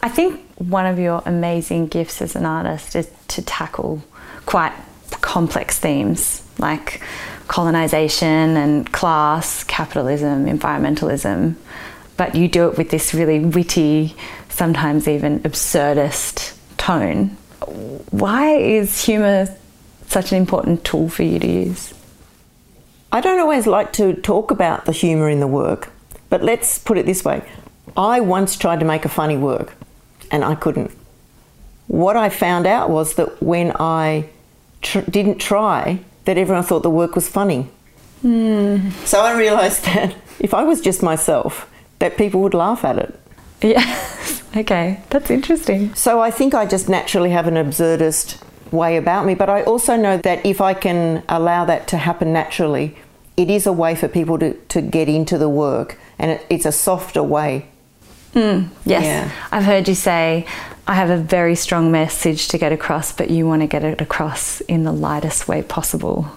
I 0.02 0.08
think 0.08 0.40
one 0.58 0.86
of 0.86 0.98
your 0.98 1.22
amazing 1.26 1.88
gifts 1.88 2.22
as 2.22 2.36
an 2.36 2.46
artist 2.46 2.96
is 2.96 3.10
to 3.28 3.42
tackle 3.42 4.02
quite 4.46 4.72
complex 5.20 5.78
themes 5.78 6.42
like 6.58 7.02
colonization 7.48 8.56
and 8.56 8.90
class, 8.92 9.64
capitalism, 9.64 10.46
environmentalism. 10.46 11.56
But 12.16 12.34
you 12.34 12.48
do 12.48 12.68
it 12.68 12.78
with 12.78 12.90
this 12.90 13.12
really 13.12 13.40
witty, 13.40 14.14
sometimes 14.48 15.08
even 15.08 15.40
absurdist 15.40 16.56
tone 16.76 17.36
why 18.11 18.56
is 18.56 19.04
humour 19.04 19.49
such 20.06 20.33
an 20.33 20.38
important 20.38 20.85
tool 20.85 21.09
for 21.09 21.23
you 21.23 21.38
to 21.38 21.47
use? 21.47 21.94
I 23.12 23.21
don't 23.21 23.38
always 23.38 23.66
like 23.66 23.92
to 23.94 24.14
talk 24.14 24.50
about 24.50 24.87
the 24.87 24.92
humour 24.92 25.28
in 25.28 25.40
the 25.40 25.47
work, 25.47 25.90
but 26.30 26.42
let's 26.42 26.78
put 26.78 26.99
it 26.99 27.06
this 27.06 27.25
way. 27.25 27.42
I 27.97 28.21
once 28.21 28.56
tried 28.56 28.80
to 28.80 28.87
make 28.87 29.04
a 29.04 29.09
funny 29.09 29.37
work 29.37 29.75
and 30.30 30.44
I 30.44 30.54
couldn't. 30.54 30.90
What 31.87 32.16
I 32.16 32.28
found 32.28 32.66
out 32.66 32.90
was 32.90 33.14
that 33.14 33.40
when 33.42 33.73
I 33.78 34.28
tr- 34.83 35.09
didn't 35.09 35.38
try, 35.38 36.00
that 36.25 36.38
everyone 36.38 36.64
thought 36.64 36.83
the 36.83 36.90
work 36.90 37.14
was 37.14 37.28
funny. 37.28 37.68
Mm. 38.25 38.90
So 39.06 39.21
I 39.21 39.37
realised 39.37 39.85
that 39.94 40.14
if 40.40 40.54
I 40.54 40.64
was 40.64 40.80
just 40.80 41.02
myself, 41.02 41.71
that 41.99 42.16
people 42.16 42.40
would 42.42 42.54
laugh 42.54 42.85
at 42.85 42.99
it. 42.99 43.21
Yes. 43.64 44.42
Okay. 44.56 45.00
That's 45.11 45.30
interesting. 45.30 45.92
So 45.97 46.21
I 46.21 46.30
think 46.30 46.54
I 46.54 46.64
just 46.64 46.88
naturally 46.88 47.30
have 47.30 47.49
an 47.49 47.54
absurdist 47.54 48.40
way 48.71 48.97
about 48.97 49.26
me, 49.26 49.35
but 49.35 49.50
I 49.50 49.64
also 49.64 49.97
know 49.97 50.16
that 50.18 50.47
if 50.47 50.61
I 50.61 50.75
can 50.75 51.25
allow 51.28 51.64
that 51.64 51.88
to 51.88 51.97
happen 51.97 52.33
naturally, 52.33 52.97
it 53.37 53.50
is 53.50 53.66
a 53.66 53.73
way 53.73 53.97
for 53.97 54.06
people 54.06 54.38
to, 54.38 54.54
to 54.54 54.80
get 54.80 55.09
into 55.09 55.38
the 55.38 55.49
work 55.49 55.99
and 56.21 56.30
it, 56.30 56.47
it's 56.49 56.66
a 56.66 56.71
softer 56.71 57.21
way. 57.21 57.66
Mm, 58.33 58.68
yes. 58.85 59.02
Yeah. 59.02 59.30
I've 59.50 59.64
heard 59.64 59.88
you 59.88 59.97
say, 59.97 60.47
I 60.87 60.94
have 60.94 61.11
a 61.11 61.16
very 61.16 61.56
strong 61.56 61.90
message 61.90 62.47
to 62.49 62.59
get 62.59 62.71
across, 62.73 63.11
but 63.11 63.30
you 63.30 63.49
want 63.49 63.62
to 63.62 63.66
get 63.66 63.83
it 63.83 64.00
across 64.00 64.61
in 64.62 64.85
the 64.85 64.92
lightest 64.92 65.49
way 65.49 65.62
possible. 65.62 66.30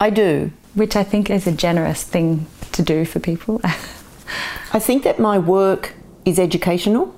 I 0.00 0.10
do. 0.10 0.50
Which 0.74 0.96
I 0.96 1.02
think 1.02 1.30
is 1.30 1.46
a 1.46 1.52
generous 1.52 2.02
thing 2.02 2.46
to 2.72 2.82
do 2.82 3.04
for 3.04 3.20
people. 3.20 3.60
I 3.64 4.78
think 4.80 5.04
that 5.04 5.18
my 5.18 5.38
work 5.38 5.94
is 6.24 6.38
educational, 6.38 7.14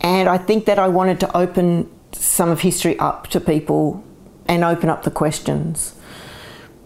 and 0.00 0.28
I 0.28 0.38
think 0.38 0.64
that 0.66 0.78
I 0.78 0.88
wanted 0.88 1.20
to 1.20 1.36
open 1.36 1.90
some 2.12 2.50
of 2.50 2.60
history 2.60 2.98
up 2.98 3.28
to 3.28 3.40
people 3.40 4.04
and 4.46 4.64
open 4.64 4.88
up 4.88 5.02
the 5.02 5.10
questions. 5.10 5.94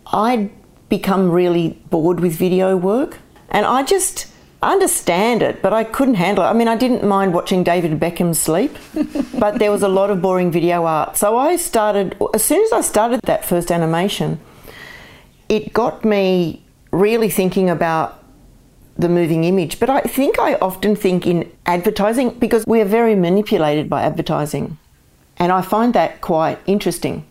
I'd 0.07 0.51
become 0.89 1.31
really 1.31 1.81
bored 1.91 2.21
with 2.21 2.35
video 2.35 2.77
work 2.77 3.19
and 3.49 3.65
I 3.65 3.83
just 3.85 4.27
understand 4.63 5.43
it, 5.43 5.63
but 5.63 5.73
I 5.73 5.85
couldn't 5.85 6.15
handle 6.15 6.45
it. 6.45 6.49
I 6.49 6.53
mean, 6.53 6.69
I 6.69 6.77
didn't 6.77 7.03
mind 7.05 7.33
watching 7.33 7.65
David 7.65 7.99
Beckham 7.99 8.35
sleep, 8.35 8.77
but 9.39 9.59
there 9.59 9.71
was 9.71 9.83
a 9.83 9.89
lot 9.89 10.11
of 10.11 10.21
boring 10.21 10.51
video 10.51 10.85
art. 10.85 11.17
So 11.17 11.39
I 11.39 11.57
started, 11.57 12.17
as 12.35 12.45
soon 12.45 12.63
as 12.65 12.73
I 12.73 12.81
started 12.83 13.21
that 13.23 13.45
first 13.45 13.71
animation, 13.73 14.39
it 15.49 15.73
got 15.73 16.05
me 16.05 16.63
really 16.93 17.31
thinking 17.31 17.71
about 17.71 18.20
the 19.01 19.09
moving 19.09 19.45
image. 19.45 19.81
But 19.81 19.91
I 19.91 20.01
think 20.03 20.39
I 20.39 20.55
often 20.57 20.95
think 20.95 21.27
in 21.27 21.51
advertising 21.67 22.31
because 22.39 22.67
we 22.67 22.81
are 22.81 22.87
very 22.87 23.15
manipulated 23.15 23.89
by 23.89 24.03
advertising. 24.03 24.79
And 25.37 25.51
I 25.53 25.63
find 25.63 25.95
that 25.95 26.21
quite 26.21 26.59
interesting. 26.67 27.27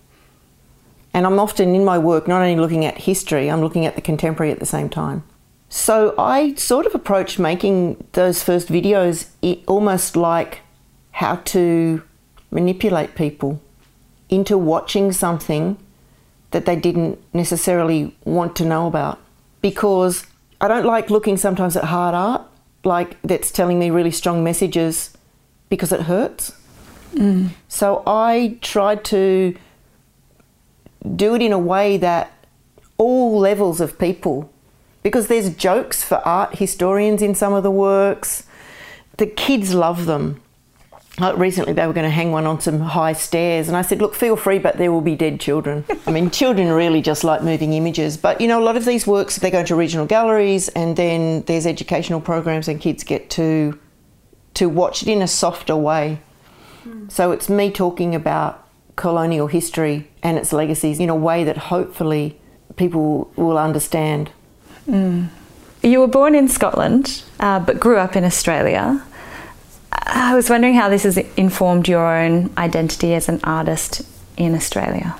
And 1.14 1.26
I'm 1.26 1.40
often 1.40 1.76
in 1.76 1.86
my 1.86 1.98
work 1.98 2.28
not 2.28 2.42
only 2.42 2.56
looking 2.56 2.86
at 2.86 2.98
history, 3.00 3.50
I'm 3.50 3.62
looking 3.62 3.86
at 3.86 3.96
the 3.96 4.02
contemporary 4.02 4.52
at 4.52 4.60
the 4.60 4.66
same 4.66 4.90
time. 4.90 5.24
So 5.70 6.16
I 6.18 6.56
sort 6.56 6.86
of 6.88 6.96
approached 6.96 7.38
making 7.38 8.04
those 8.14 8.42
first 8.42 8.70
videos 8.70 9.28
almost 9.68 10.16
like 10.16 10.62
how 11.12 11.36
to 11.36 12.02
manipulate 12.50 13.14
people 13.14 13.62
into 14.30 14.58
watching 14.58 15.12
something 15.12 15.78
that 16.52 16.66
they 16.66 16.76
didn't 16.76 17.20
necessarily 17.34 18.16
want 18.26 18.56
to 18.56 18.66
know 18.66 18.88
about. 18.88 19.20
Because 19.62 20.26
I 20.62 20.68
don't 20.68 20.86
like 20.86 21.10
looking 21.10 21.38
sometimes 21.38 21.76
at 21.78 21.86
hard 21.86 22.14
art, 22.16 22.42
like 22.84 23.22
that's 23.22 23.52
telling 23.52 23.80
me 23.80 23.90
really 23.90 24.12
strong 24.12 24.44
messages 24.44 25.16
because 25.70 25.92
it 25.92 26.02
hurts. 26.02 26.54
Mm. 27.14 27.50
So 27.68 28.04
I 28.06 28.58
tried 28.62 29.04
to 29.06 29.56
do 31.16 31.36
it 31.36 31.42
in 31.42 31.54
a 31.54 31.60
way 31.60 31.98
that 31.98 32.32
all 32.98 33.40
levels 33.40 33.80
of 33.80 33.98
people 33.98 34.52
because 35.02 35.28
there's 35.28 35.56
jokes 35.56 36.04
for 36.04 36.16
art 36.28 36.56
historians 36.56 37.22
in 37.22 37.34
some 37.34 37.54
of 37.54 37.64
the 37.64 37.72
works. 37.72 38.44
The 39.18 39.28
kids 39.28 39.74
love 39.74 40.06
them. 40.06 40.42
Like 41.20 41.38
recently, 41.38 41.74
they 41.74 41.86
were 41.86 41.94
going 41.94 42.06
to 42.06 42.10
hang 42.10 42.32
one 42.32 42.46
on 42.46 42.62
some 42.62 42.80
high 42.80 43.14
stairs, 43.14 43.68
and 43.68 43.76
I 43.76 43.82
said, 43.82 44.00
Look, 44.00 44.16
feel 44.16 44.36
free, 44.36 44.60
but 44.60 44.78
there 44.78 44.92
will 44.92 45.02
be 45.02 45.16
dead 45.16 45.40
children. 45.40 45.86
I 46.08 46.12
mean, 46.12 46.30
children 46.30 46.70
really 46.70 47.02
just 47.02 47.24
like 47.24 47.44
moving 47.44 47.74
images. 47.74 48.18
But 48.18 48.40
you 48.40 48.48
know, 48.48 48.62
a 48.62 48.64
lot 48.64 48.78
of 48.78 48.86
these 48.86 49.06
works, 49.06 49.38
they 49.38 49.52
go 49.52 49.64
to 49.64 49.76
regional 49.76 50.06
galleries, 50.06 50.70
and 50.70 50.96
then 50.96 51.44
there's 51.44 51.66
educational 51.66 52.22
programs, 52.22 52.68
and 52.68 52.80
kids 52.80 53.04
get 53.04 53.30
to, 53.32 53.78
to 54.56 54.70
watch 54.70 55.02
it 55.02 55.08
in 55.08 55.22
a 55.22 55.28
softer 55.28 55.76
way. 55.76 56.22
Mm. 56.86 57.12
So 57.12 57.32
it's 57.32 57.50
me 57.50 57.72
talking 57.72 58.16
about 58.16 58.68
colonial 58.96 59.48
history 59.48 60.10
and 60.22 60.38
its 60.38 60.52
legacies 60.52 61.00
in 61.00 61.10
a 61.10 61.16
way 61.16 61.44
that 61.44 61.58
hopefully 61.58 62.40
people 62.76 63.32
will 63.36 63.58
understand. 63.58 64.32
Mm. 64.88 65.30
You 65.82 66.02
were 66.02 66.08
born 66.08 66.36
in 66.36 66.50
Scotland, 66.50 67.24
uh, 67.40 67.60
but 67.60 67.80
grew 67.80 67.98
up 67.98 68.16
in 68.16 68.26
Australia. 68.26 69.02
I 70.12 70.36
was 70.36 70.50
wondering 70.50 70.74
how 70.74 70.90
this 70.90 71.04
has 71.04 71.18
informed 71.38 71.88
your 71.88 72.06
own 72.06 72.50
identity 72.58 73.14
as 73.14 73.30
an 73.30 73.40
artist 73.44 74.02
in 74.38 74.56
Australia. 74.56 75.16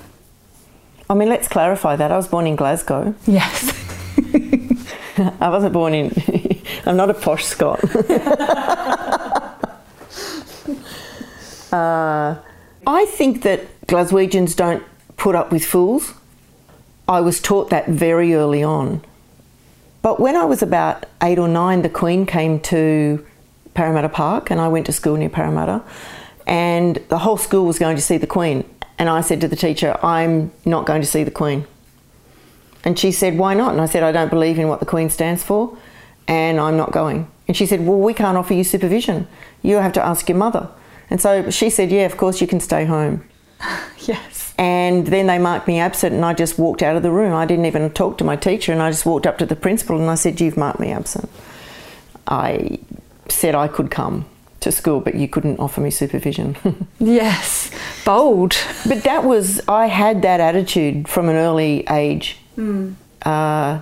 I 1.10 1.14
mean, 1.14 1.30
let's 1.30 1.48
clarify 1.48 1.96
that. 1.96 2.12
I 2.12 2.18
was 2.18 2.28
born 2.28 2.48
in 2.48 2.56
Glasgow. 2.56 3.14
Yes. 3.26 3.74
I 5.40 5.50
wasn't 5.50 5.74
born 5.74 5.94
in. 5.94 6.62
I'm 6.86 6.98
not 6.98 7.10
a 7.10 7.14
posh 7.14 7.46
Scot. 7.46 7.84
uh, 11.74 12.36
I 12.88 13.06
think 13.06 13.44
that 13.44 13.88
Glaswegians 13.88 14.56
don't 14.56 14.84
put 15.18 15.36
up 15.36 15.52
with 15.52 15.66
fools. 15.66 16.14
I 17.08 17.22
was 17.22 17.42
taught 17.42 17.70
that 17.70 17.88
very 17.88 18.34
early 18.34 18.64
on. 18.64 19.04
But 20.02 20.20
when 20.20 20.36
I 20.36 20.46
was 20.46 20.62
about 20.62 21.06
eight 21.22 21.40
or 21.40 21.48
nine, 21.48 21.82
the 21.82 21.90
Queen 21.90 22.26
came 22.26 22.60
to 22.62 23.26
Parramatta 23.80 24.10
Park 24.10 24.52
and 24.52 24.60
I 24.60 24.68
went 24.68 24.88
to 24.88 24.92
school 24.92 25.16
near 25.16 25.30
Parramatta 25.30 25.82
and 26.46 26.98
the 27.08 27.20
whole 27.20 27.38
school 27.38 27.66
was 27.66 27.80
going 27.80 27.96
to 27.96 28.02
see 28.02 28.18
the 28.18 28.28
Queen. 28.28 28.70
And 28.98 29.08
I 29.08 29.22
said 29.22 29.40
to 29.40 29.48
the 29.48 29.56
teacher, 29.56 29.98
I'm 30.04 30.52
not 30.66 30.86
going 30.86 31.00
to 31.00 31.08
see 31.08 31.24
the 31.24 31.32
Queen. 31.32 31.66
And 32.84 33.00
she 33.00 33.14
said, 33.14 33.38
Why 33.38 33.54
not? 33.54 33.72
And 33.72 33.80
I 33.80 33.86
said, 33.86 34.04
I 34.04 34.12
don't 34.12 34.28
believe 34.30 34.60
in 34.60 34.68
what 34.68 34.82
the 34.82 34.86
Queen 34.86 35.10
stands 35.10 35.44
for 35.44 35.78
and 36.28 36.60
I'm 36.60 36.76
not 36.76 36.92
going. 36.92 37.32
And 37.48 37.56
she 37.56 37.66
said, 37.66 37.88
Well, 37.88 38.00
we 38.00 38.14
can't 38.14 38.38
offer 38.38 38.54
you 38.54 38.66
supervision. 38.66 39.30
You 39.62 39.78
have 39.78 39.94
to 39.94 40.06
ask 40.06 40.28
your 40.28 40.38
mother. 40.38 40.68
And 41.10 41.22
so 41.22 41.50
she 41.50 41.70
said, 41.70 41.90
Yeah, 41.90 42.06
of 42.06 42.18
course 42.18 42.42
you 42.42 42.48
can 42.48 42.60
stay 42.60 42.84
home. 42.84 43.24
yes. 44.00 44.54
And 44.58 45.08
then 45.08 45.28
they 45.28 45.40
marked 45.40 45.70
me 45.70 45.80
absent, 45.80 46.14
and 46.14 46.26
I 46.26 46.34
just 46.34 46.60
walked 46.60 46.84
out 46.84 46.98
of 46.98 47.04
the 47.04 47.12
room. 47.12 47.34
I 47.34 47.46
didn't 47.46 47.66
even 47.66 47.90
talk 47.92 48.18
to 48.18 48.26
my 48.26 48.36
teacher, 48.36 48.74
and 48.74 48.82
I 48.82 48.92
just 48.92 49.06
walked 49.06 49.26
up 49.26 49.38
to 49.38 49.46
the 49.46 49.56
principal 49.56 50.02
and 50.02 50.10
I 50.10 50.16
said, 50.16 50.42
You've 50.42 50.58
marked 50.58 50.82
me 50.82 50.92
absent. 50.92 51.30
I 52.28 52.80
said 53.32 53.56
I 53.56 53.68
could 53.68 53.92
come 53.92 54.26
to 54.62 54.72
school, 54.72 55.00
but 55.00 55.16
you 55.16 55.28
couldn't 55.28 55.60
offer 55.60 55.82
me 55.82 55.90
supervision. 55.90 56.56
yes, 57.00 57.72
bold. 58.06 58.56
But 58.88 59.04
that 59.04 59.24
was, 59.24 59.62
I 59.68 59.88
had 59.88 60.22
that 60.24 60.40
attitude 60.40 61.08
from 61.08 61.30
an 61.30 61.36
early 61.36 61.86
age 61.90 62.38
mm. 62.58 62.94
uh, 63.24 63.82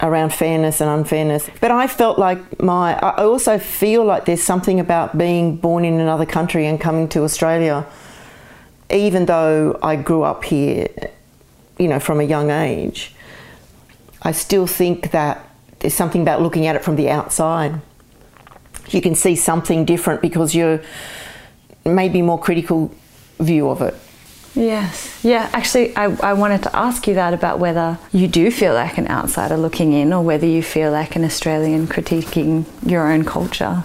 around 0.00 0.34
fairness 0.34 0.80
and 0.80 0.90
unfairness. 0.90 1.48
But 1.60 1.70
I 1.70 1.86
felt 1.86 2.18
like 2.18 2.62
my, 2.62 2.98
I 2.98 3.24
also 3.24 3.58
feel 3.58 4.04
like 4.04 4.26
there's 4.26 4.42
something 4.42 4.78
about 4.78 5.16
being 5.16 5.56
born 5.56 5.84
in 5.84 6.00
another 6.00 6.26
country 6.26 6.66
and 6.66 6.78
coming 6.80 7.08
to 7.10 7.22
Australia 7.22 7.86
even 8.90 9.26
though 9.26 9.78
I 9.82 9.96
grew 9.96 10.22
up 10.22 10.44
here, 10.44 10.88
you 11.78 11.88
know, 11.88 12.00
from 12.00 12.20
a 12.20 12.24
young 12.24 12.50
age, 12.50 13.14
I 14.22 14.32
still 14.32 14.66
think 14.66 15.12
that 15.12 15.46
there's 15.78 15.94
something 15.94 16.22
about 16.22 16.42
looking 16.42 16.66
at 16.66 16.76
it 16.76 16.84
from 16.84 16.96
the 16.96 17.08
outside. 17.08 17.80
You 18.90 19.00
can 19.00 19.14
see 19.14 19.36
something 19.36 19.84
different 19.84 20.20
because 20.20 20.54
you're 20.54 20.82
maybe 21.84 22.22
more 22.22 22.38
critical 22.38 22.92
view 23.38 23.68
of 23.68 23.82
it. 23.82 23.94
Yes. 24.54 25.24
Yeah, 25.24 25.48
actually, 25.52 25.94
I, 25.96 26.06
I 26.22 26.32
wanted 26.32 26.64
to 26.64 26.76
ask 26.76 27.06
you 27.06 27.14
that 27.14 27.32
about 27.32 27.60
whether 27.60 27.98
you 28.12 28.26
do 28.26 28.50
feel 28.50 28.74
like 28.74 28.98
an 28.98 29.06
outsider 29.08 29.56
looking 29.56 29.92
in 29.92 30.12
or 30.12 30.22
whether 30.22 30.46
you 30.46 30.62
feel 30.62 30.90
like 30.90 31.14
an 31.14 31.24
Australian 31.24 31.86
critiquing 31.86 32.64
your 32.84 33.10
own 33.10 33.24
culture. 33.24 33.84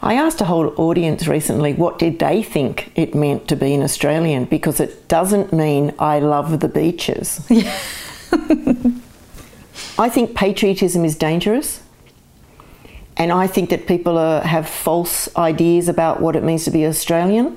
I 0.00 0.14
asked 0.14 0.40
a 0.40 0.44
whole 0.44 0.74
audience 0.76 1.28
recently 1.28 1.74
what 1.74 1.98
did 1.98 2.18
they 2.18 2.42
think 2.42 2.90
it 2.96 3.14
meant 3.14 3.46
to 3.48 3.56
be 3.56 3.72
an 3.74 3.82
Australian 3.82 4.46
because 4.46 4.80
it 4.80 5.08
doesn't 5.08 5.52
mean 5.52 5.94
I 5.98 6.18
love 6.18 6.58
the 6.60 6.68
beaches. 6.68 7.44
Yeah. 7.48 7.78
I 9.98 10.08
think 10.08 10.34
patriotism 10.34 11.04
is 11.04 11.16
dangerous. 11.16 11.80
And 13.22 13.30
I 13.30 13.46
think 13.46 13.70
that 13.70 13.86
people 13.86 14.18
are, 14.18 14.40
have 14.40 14.68
false 14.68 15.32
ideas 15.36 15.88
about 15.88 16.20
what 16.20 16.34
it 16.34 16.42
means 16.42 16.64
to 16.64 16.72
be 16.72 16.84
Australian. 16.84 17.56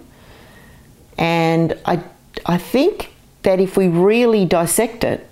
And 1.18 1.76
I, 1.86 2.04
I 2.46 2.60
think 2.60 3.12
that 3.42 3.60
if 3.60 3.76
we 3.76 3.88
really 3.88 4.46
dissect 4.46 5.04
it, 5.04 5.28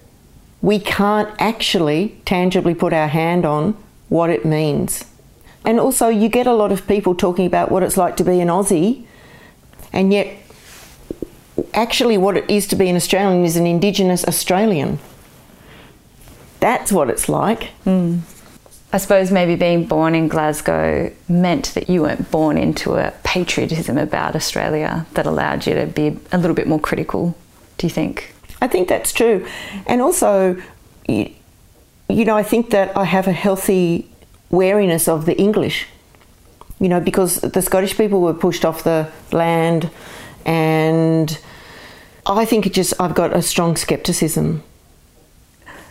we 0.59 0.79
can't 0.79 1.29
actually 1.37 2.19
tangibly 2.25 2.73
put 2.73 2.93
our 2.93 3.09
hand 3.09 3.45
on 3.45 3.77
what 4.09 4.31
it 4.31 4.43
means. 4.43 5.05
And 5.65 5.79
also, 5.79 6.07
you 6.07 6.29
get 6.29 6.47
a 6.47 6.53
lot 6.53 6.71
of 6.71 6.87
people 6.87 7.13
talking 7.13 7.45
about 7.45 7.71
what 7.71 7.83
it's 7.83 7.95
like 7.95 8.17
to 8.17 8.23
be 8.23 8.39
an 8.39 8.47
Aussie, 8.47 9.05
and 9.93 10.11
yet, 10.11 10.35
actually, 11.75 12.17
what 12.17 12.37
it 12.37 12.49
is 12.49 12.65
to 12.69 12.75
be 12.75 12.89
an 12.89 12.95
Australian 12.95 13.45
is 13.45 13.55
an 13.55 13.67
Indigenous 13.67 14.25
Australian. 14.25 14.97
That's 16.59 16.91
what 16.91 17.11
it's 17.11 17.29
like. 17.29 17.69
Mm. 17.85 18.21
I 18.93 18.97
suppose 18.97 19.31
maybe 19.31 19.55
being 19.55 19.87
born 19.87 20.13
in 20.13 20.27
Glasgow 20.27 21.11
meant 21.27 21.73
that 21.73 21.89
you 21.89 22.03
weren't 22.03 22.29
born 22.29 22.59
into 22.59 22.93
a 22.93 23.11
patriotism 23.23 23.97
about 23.97 24.35
Australia 24.35 25.07
that 25.15 25.25
allowed 25.25 25.65
you 25.65 25.73
to 25.73 25.87
be 25.87 26.19
a 26.31 26.37
little 26.37 26.53
bit 26.53 26.67
more 26.67 26.79
critical, 26.79 27.35
do 27.79 27.87
you 27.87 27.91
think? 27.91 28.35
I 28.61 28.67
think 28.67 28.87
that's 28.87 29.11
true. 29.11 29.47
And 29.87 29.99
also, 29.99 30.61
you, 31.07 31.33
know, 32.07 32.37
I 32.37 32.43
think 32.43 32.69
that 32.69 32.95
I 32.95 33.05
have 33.05 33.27
a 33.27 33.31
healthy 33.31 34.11
wariness 34.51 35.07
of 35.07 35.25
the 35.25 35.35
English. 35.39 35.87
You 36.79 36.87
know, 36.87 36.99
because 36.99 37.37
the 37.37 37.63
Scottish 37.63 37.97
people 37.97 38.21
were 38.21 38.33
pushed 38.35 38.63
off 38.63 38.83
the 38.83 39.09
land, 39.31 39.89
and 40.45 41.39
I 42.27 42.45
think 42.45 42.67
it 42.67 42.73
just, 42.73 42.93
I've 42.99 43.15
got 43.15 43.35
a 43.35 43.41
strong 43.41 43.75
skepticism. 43.75 44.61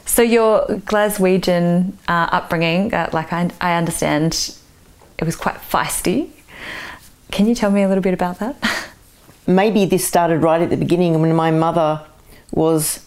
So, 0.04 0.22
your 0.22 0.66
Glaswegian 0.66 1.92
uh, 2.08 2.28
upbringing, 2.32 2.92
uh, 2.92 3.10
like 3.12 3.32
I, 3.32 3.50
I 3.60 3.74
understand, 3.74 4.56
it 5.18 5.24
was 5.24 5.36
quite 5.36 5.56
feisty. 5.56 6.30
Can 7.30 7.46
you 7.46 7.54
tell 7.54 7.70
me 7.70 7.82
a 7.82 7.88
little 7.88 8.02
bit 8.02 8.14
about 8.14 8.38
that? 8.40 8.56
Maybe 9.46 9.84
this 9.86 10.06
started 10.06 10.38
right 10.42 10.60
at 10.60 10.70
the 10.70 10.76
beginning 10.76 11.20
when 11.20 11.34
my 11.34 11.50
mother 11.50 12.04
was 12.50 13.06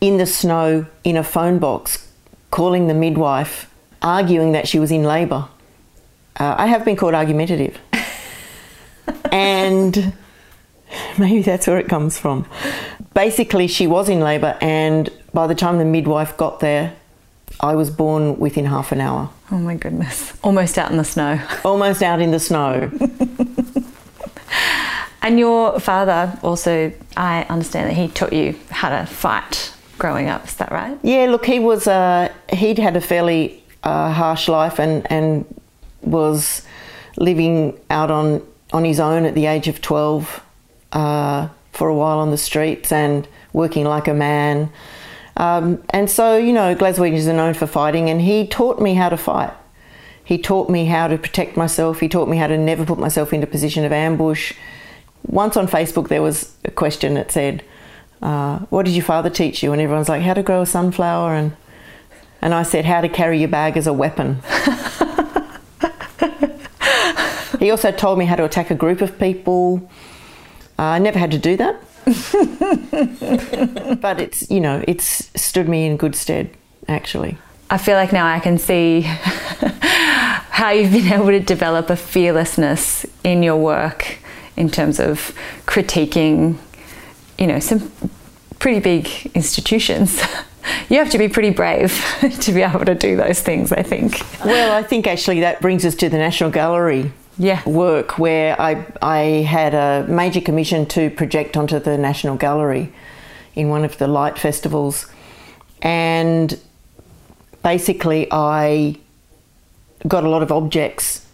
in 0.00 0.16
the 0.16 0.26
snow 0.26 0.86
in 1.04 1.16
a 1.16 1.24
phone 1.24 1.58
box 1.58 2.08
calling 2.50 2.86
the 2.86 2.94
midwife 2.94 3.70
arguing 4.02 4.52
that 4.52 4.66
she 4.66 4.78
was 4.78 4.90
in 4.90 5.02
labour. 5.02 5.48
Uh, 6.38 6.54
I 6.56 6.66
have 6.66 6.84
been 6.84 6.96
called 6.96 7.14
argumentative. 7.14 7.78
and 9.32 10.14
maybe 11.18 11.42
that's 11.42 11.66
where 11.66 11.78
it 11.78 11.88
comes 11.88 12.18
from. 12.18 12.46
basically, 13.14 13.66
she 13.66 13.86
was 13.86 14.08
in 14.08 14.20
labour, 14.20 14.56
and 14.60 15.10
by 15.32 15.46
the 15.46 15.54
time 15.54 15.78
the 15.78 15.84
midwife 15.84 16.36
got 16.36 16.60
there, 16.60 16.94
I 17.60 17.74
was 17.74 17.90
born 17.90 18.38
within 18.38 18.66
half 18.66 18.92
an 18.92 19.00
hour. 19.00 19.30
Oh 19.50 19.58
my 19.58 19.74
goodness. 19.74 20.32
Almost 20.42 20.78
out 20.78 20.90
in 20.90 20.96
the 20.96 21.04
snow. 21.04 21.40
Almost 21.64 22.02
out 22.02 22.20
in 22.20 22.30
the 22.30 22.38
snow. 22.38 22.90
and 25.22 25.38
your 25.38 25.78
father 25.80 26.38
also, 26.42 26.92
I 27.16 27.42
understand 27.44 27.90
that 27.90 27.94
he 27.94 28.08
taught 28.08 28.32
you 28.32 28.54
how 28.70 28.88
to 28.88 29.06
fight 29.06 29.74
growing 29.98 30.28
up, 30.28 30.46
is 30.46 30.56
that 30.56 30.72
right? 30.72 30.98
Yeah, 31.02 31.26
look, 31.26 31.44
he 31.44 31.58
was, 31.58 31.86
uh, 31.86 32.32
he'd 32.52 32.78
had 32.78 32.96
a 32.96 33.00
fairly 33.00 33.62
uh, 33.82 34.12
harsh 34.12 34.48
life 34.48 34.78
and, 34.78 35.06
and 35.10 35.44
was 36.02 36.62
living 37.18 37.78
out 37.90 38.10
on, 38.10 38.46
on 38.72 38.84
his 38.84 38.98
own 38.98 39.26
at 39.26 39.34
the 39.34 39.46
age 39.46 39.68
of 39.68 39.82
12 39.82 40.42
uh, 40.92 41.48
for 41.72 41.88
a 41.88 41.94
while 41.94 42.18
on 42.18 42.30
the 42.30 42.38
streets 42.38 42.90
and 42.90 43.28
working 43.52 43.84
like 43.84 44.08
a 44.08 44.14
man. 44.14 44.70
Um, 45.40 45.82
and 45.88 46.10
so, 46.10 46.36
you 46.36 46.52
know, 46.52 46.74
Glaswegians 46.74 47.26
are 47.26 47.32
known 47.32 47.54
for 47.54 47.66
fighting, 47.66 48.10
and 48.10 48.20
he 48.20 48.46
taught 48.46 48.78
me 48.78 48.92
how 48.92 49.08
to 49.08 49.16
fight. 49.16 49.54
He 50.22 50.36
taught 50.36 50.68
me 50.68 50.84
how 50.84 51.08
to 51.08 51.16
protect 51.16 51.56
myself. 51.56 52.00
He 52.00 52.10
taught 52.10 52.28
me 52.28 52.36
how 52.36 52.46
to 52.46 52.58
never 52.58 52.84
put 52.84 52.98
myself 52.98 53.32
into 53.32 53.46
a 53.46 53.50
position 53.50 53.86
of 53.86 53.90
ambush. 53.90 54.52
Once 55.26 55.56
on 55.56 55.66
Facebook, 55.66 56.08
there 56.08 56.20
was 56.20 56.54
a 56.66 56.70
question 56.70 57.14
that 57.14 57.32
said, 57.32 57.64
uh, 58.20 58.58
"What 58.68 58.84
did 58.84 58.94
your 58.94 59.04
father 59.04 59.30
teach 59.30 59.62
you?" 59.62 59.72
And 59.72 59.80
everyone's 59.80 60.10
like, 60.10 60.20
"How 60.20 60.34
to 60.34 60.42
grow 60.42 60.60
a 60.60 60.66
sunflower," 60.66 61.34
and 61.34 61.52
and 62.42 62.52
I 62.52 62.62
said, 62.62 62.84
"How 62.84 63.00
to 63.00 63.08
carry 63.08 63.38
your 63.38 63.48
bag 63.48 63.78
as 63.78 63.86
a 63.86 63.94
weapon." 63.94 64.42
he 67.58 67.70
also 67.70 67.92
told 67.92 68.18
me 68.18 68.26
how 68.26 68.36
to 68.36 68.44
attack 68.44 68.70
a 68.70 68.74
group 68.74 69.00
of 69.00 69.18
people. 69.18 69.88
Uh, 70.78 70.82
I 70.82 70.98
never 70.98 71.18
had 71.18 71.30
to 71.30 71.38
do 71.38 71.56
that. 71.56 71.82
but 74.00 74.20
it's, 74.20 74.50
you 74.50 74.60
know, 74.60 74.82
it's 74.88 75.30
stood 75.40 75.68
me 75.68 75.86
in 75.86 75.96
good 75.96 76.14
stead, 76.14 76.50
actually. 76.88 77.38
I 77.70 77.78
feel 77.78 77.94
like 77.94 78.12
now 78.12 78.26
I 78.26 78.40
can 78.40 78.58
see 78.58 79.02
how 80.50 80.70
you've 80.70 80.92
been 80.92 81.12
able 81.12 81.28
to 81.28 81.40
develop 81.40 81.88
a 81.88 81.96
fearlessness 81.96 83.06
in 83.22 83.42
your 83.42 83.56
work 83.56 84.18
in 84.56 84.70
terms 84.70 84.98
of 84.98 85.32
critiquing, 85.66 86.56
you 87.38 87.46
know, 87.46 87.60
some 87.60 87.92
pretty 88.58 88.80
big 88.80 89.30
institutions. 89.34 90.20
you 90.88 90.98
have 90.98 91.10
to 91.10 91.18
be 91.18 91.28
pretty 91.28 91.50
brave 91.50 92.04
to 92.40 92.52
be 92.52 92.62
able 92.62 92.84
to 92.84 92.94
do 92.94 93.16
those 93.16 93.40
things, 93.40 93.72
I 93.72 93.82
think. 93.82 94.20
Well, 94.44 94.72
I 94.72 94.82
think 94.82 95.06
actually 95.06 95.40
that 95.40 95.60
brings 95.60 95.84
us 95.84 95.94
to 95.96 96.08
the 96.08 96.18
National 96.18 96.50
Gallery 96.50 97.12
yeah. 97.40 97.66
work 97.66 98.18
where 98.18 98.60
I, 98.60 98.86
I 99.00 99.18
had 99.48 99.74
a 99.74 100.06
major 100.08 100.42
commission 100.42 100.84
to 100.86 101.10
project 101.10 101.56
onto 101.56 101.78
the 101.78 101.96
National 101.96 102.36
Gallery 102.36 102.92
in 103.54 103.70
one 103.70 103.84
of 103.84 103.96
the 103.96 104.06
light 104.06 104.38
festivals. 104.38 105.06
And 105.80 106.60
basically, 107.62 108.28
I 108.30 108.98
got 110.06 110.24
a 110.24 110.28
lot 110.28 110.42
of 110.42 110.52
objects 110.52 111.26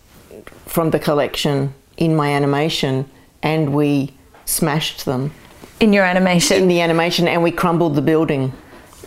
from 0.67 0.91
the 0.91 1.01
collection 1.01 1.75
in 1.97 2.15
my 2.15 2.31
animation 2.33 3.09
and 3.43 3.75
we 3.75 4.13
smashed 4.45 5.07
them. 5.07 5.33
In 5.81 5.93
your 5.93 6.05
animation? 6.05 6.63
In 6.63 6.69
the 6.69 6.81
animation, 6.81 7.29
and 7.29 7.43
we 7.43 7.51
crumbled 7.51 7.97
the 7.97 8.03
building. 8.03 8.53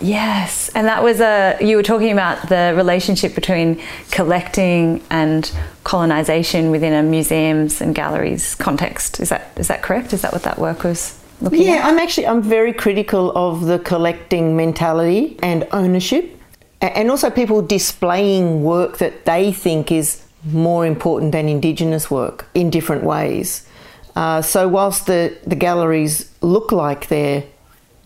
Yes, 0.01 0.69
and 0.75 0.87
that 0.87 1.03
was 1.03 1.19
a 1.19 1.57
you 1.59 1.75
were 1.75 1.83
talking 1.83 2.11
about 2.11 2.47
the 2.47 2.73
relationship 2.75 3.35
between 3.35 3.81
collecting 4.11 5.03
and 5.09 5.51
colonization 5.83 6.71
within 6.71 6.93
a 6.93 7.03
museums 7.03 7.81
and 7.81 7.93
galleries 7.93 8.55
context. 8.55 9.19
Is 9.19 9.29
that 9.29 9.51
is 9.57 9.67
that 9.67 9.81
correct? 9.81 10.13
Is 10.13 10.21
that 10.21 10.31
what 10.31 10.43
that 10.43 10.57
work 10.57 10.83
was 10.83 11.19
looking 11.41 11.63
yeah, 11.63 11.71
at? 11.71 11.75
Yeah, 11.75 11.87
I'm 11.87 11.99
actually 11.99 12.27
I'm 12.27 12.41
very 12.41 12.71
critical 12.71 13.33
of 13.35 13.65
the 13.65 13.79
collecting 13.79 14.55
mentality 14.55 15.37
and 15.43 15.67
ownership, 15.73 16.39
and 16.79 17.11
also 17.11 17.29
people 17.29 17.61
displaying 17.61 18.63
work 18.63 18.99
that 18.99 19.25
they 19.25 19.51
think 19.51 19.91
is 19.91 20.23
more 20.45 20.85
important 20.85 21.33
than 21.33 21.49
Indigenous 21.49 22.09
work 22.09 22.45
in 22.53 22.69
different 22.69 23.03
ways. 23.03 23.67
Uh, 24.15 24.41
so 24.41 24.67
whilst 24.69 25.07
the 25.07 25.37
the 25.45 25.57
galleries 25.57 26.31
look 26.41 26.71
like 26.71 27.09
they're 27.09 27.43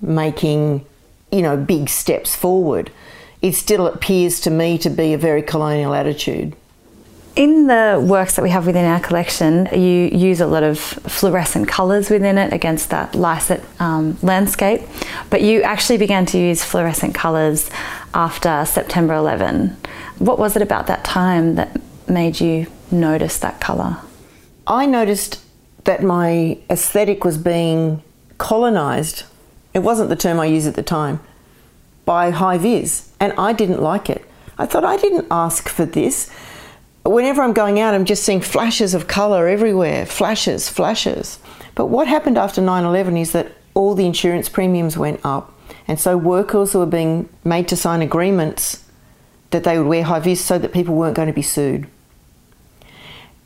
making 0.01 0.85
you 1.33 1.41
know, 1.41 1.57
big 1.57 1.89
steps 1.89 2.35
forward, 2.35 2.91
it 3.41 3.55
still 3.55 3.87
appears 3.87 4.39
to 4.41 4.51
me 4.51 4.77
to 4.77 4.89
be 4.89 5.13
a 5.13 5.17
very 5.17 5.41
colonial 5.41 5.93
attitude. 5.93 6.55
In 7.35 7.65
the 7.65 7.99
works 8.07 8.35
that 8.35 8.43
we 8.43 8.51
have 8.51 8.67
within 8.67 8.85
our 8.85 8.99
collection, 8.99 9.67
you 9.73 10.07
use 10.15 10.39
a 10.39 10.45
lot 10.45 10.61
of 10.61 10.77
fluorescent 10.77 11.67
colours 11.67 12.11
within 12.11 12.37
it 12.37 12.53
against 12.53 12.91
that 12.91 13.15
Lycett 13.15 13.63
um, 13.79 14.19
landscape, 14.21 14.81
but 15.31 15.41
you 15.41 15.63
actually 15.63 15.97
began 15.97 16.27
to 16.27 16.37
use 16.37 16.63
fluorescent 16.63 17.15
colours 17.15 17.71
after 18.13 18.63
September 18.65 19.15
11. 19.15 19.75
What 20.19 20.37
was 20.37 20.55
it 20.55 20.61
about 20.61 20.85
that 20.85 21.03
time 21.03 21.55
that 21.55 21.81
made 22.07 22.39
you 22.39 22.67
notice 22.91 23.39
that 23.39 23.59
colour? 23.59 23.97
I 24.67 24.85
noticed 24.85 25.41
that 25.85 26.03
my 26.03 26.59
aesthetic 26.69 27.25
was 27.25 27.39
being 27.39 28.03
colonised 28.37 29.23
it 29.73 29.79
wasn't 29.79 30.09
the 30.09 30.15
term 30.15 30.39
I 30.39 30.45
used 30.45 30.67
at 30.67 30.75
the 30.75 30.83
time, 30.83 31.19
by 32.05 32.31
high 32.31 32.57
vis, 32.57 33.11
and 33.19 33.33
I 33.37 33.53
didn't 33.53 33.81
like 33.81 34.09
it. 34.09 34.25
I 34.57 34.65
thought 34.65 34.85
I 34.85 34.97
didn't 34.97 35.27
ask 35.31 35.67
for 35.67 35.85
this. 35.85 36.29
Whenever 37.05 37.41
I'm 37.41 37.53
going 37.53 37.79
out, 37.79 37.93
I'm 37.93 38.05
just 38.05 38.23
seeing 38.23 38.41
flashes 38.41 38.93
of 38.93 39.07
colour 39.07 39.47
everywhere 39.47 40.05
flashes, 40.05 40.69
flashes. 40.69 41.39
But 41.75 41.87
what 41.87 42.07
happened 42.07 42.37
after 42.37 42.61
9 42.61 42.83
11 42.85 43.17
is 43.17 43.31
that 43.31 43.51
all 43.73 43.95
the 43.95 44.05
insurance 44.05 44.47
premiums 44.49 44.97
went 44.97 45.19
up, 45.23 45.51
and 45.87 45.99
so 45.99 46.17
workers 46.17 46.75
were 46.75 46.85
being 46.85 47.29
made 47.43 47.67
to 47.69 47.75
sign 47.75 48.01
agreements 48.01 48.83
that 49.49 49.63
they 49.63 49.77
would 49.77 49.87
wear 49.87 50.03
high 50.03 50.19
vis 50.19 50.43
so 50.43 50.57
that 50.59 50.73
people 50.73 50.95
weren't 50.95 51.15
going 51.15 51.27
to 51.27 51.33
be 51.33 51.41
sued. 51.41 51.87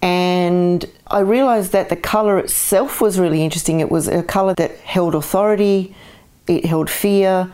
And 0.02 0.86
I 1.08 1.20
realised 1.20 1.72
that 1.72 1.90
the 1.90 1.96
colour 1.96 2.38
itself 2.38 3.02
was 3.02 3.20
really 3.20 3.44
interesting. 3.44 3.80
It 3.80 3.92
was 3.92 4.08
a 4.08 4.24
colour 4.24 4.54
that 4.56 4.78
held 4.80 5.16
authority, 5.16 5.96
it 6.48 6.66
held 6.66 6.90
fear. 6.90 7.52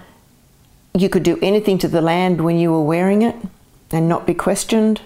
You 0.93 1.09
could 1.09 1.23
do 1.23 1.39
anything 1.41 1.77
to 1.79 1.87
the 1.87 2.01
land 2.01 2.41
when 2.41 2.57
you 2.57 2.71
were 2.71 2.83
wearing 2.83 3.21
it 3.21 3.35
and 3.91 4.07
not 4.07 4.25
be 4.25 4.33
questioned. 4.33 5.01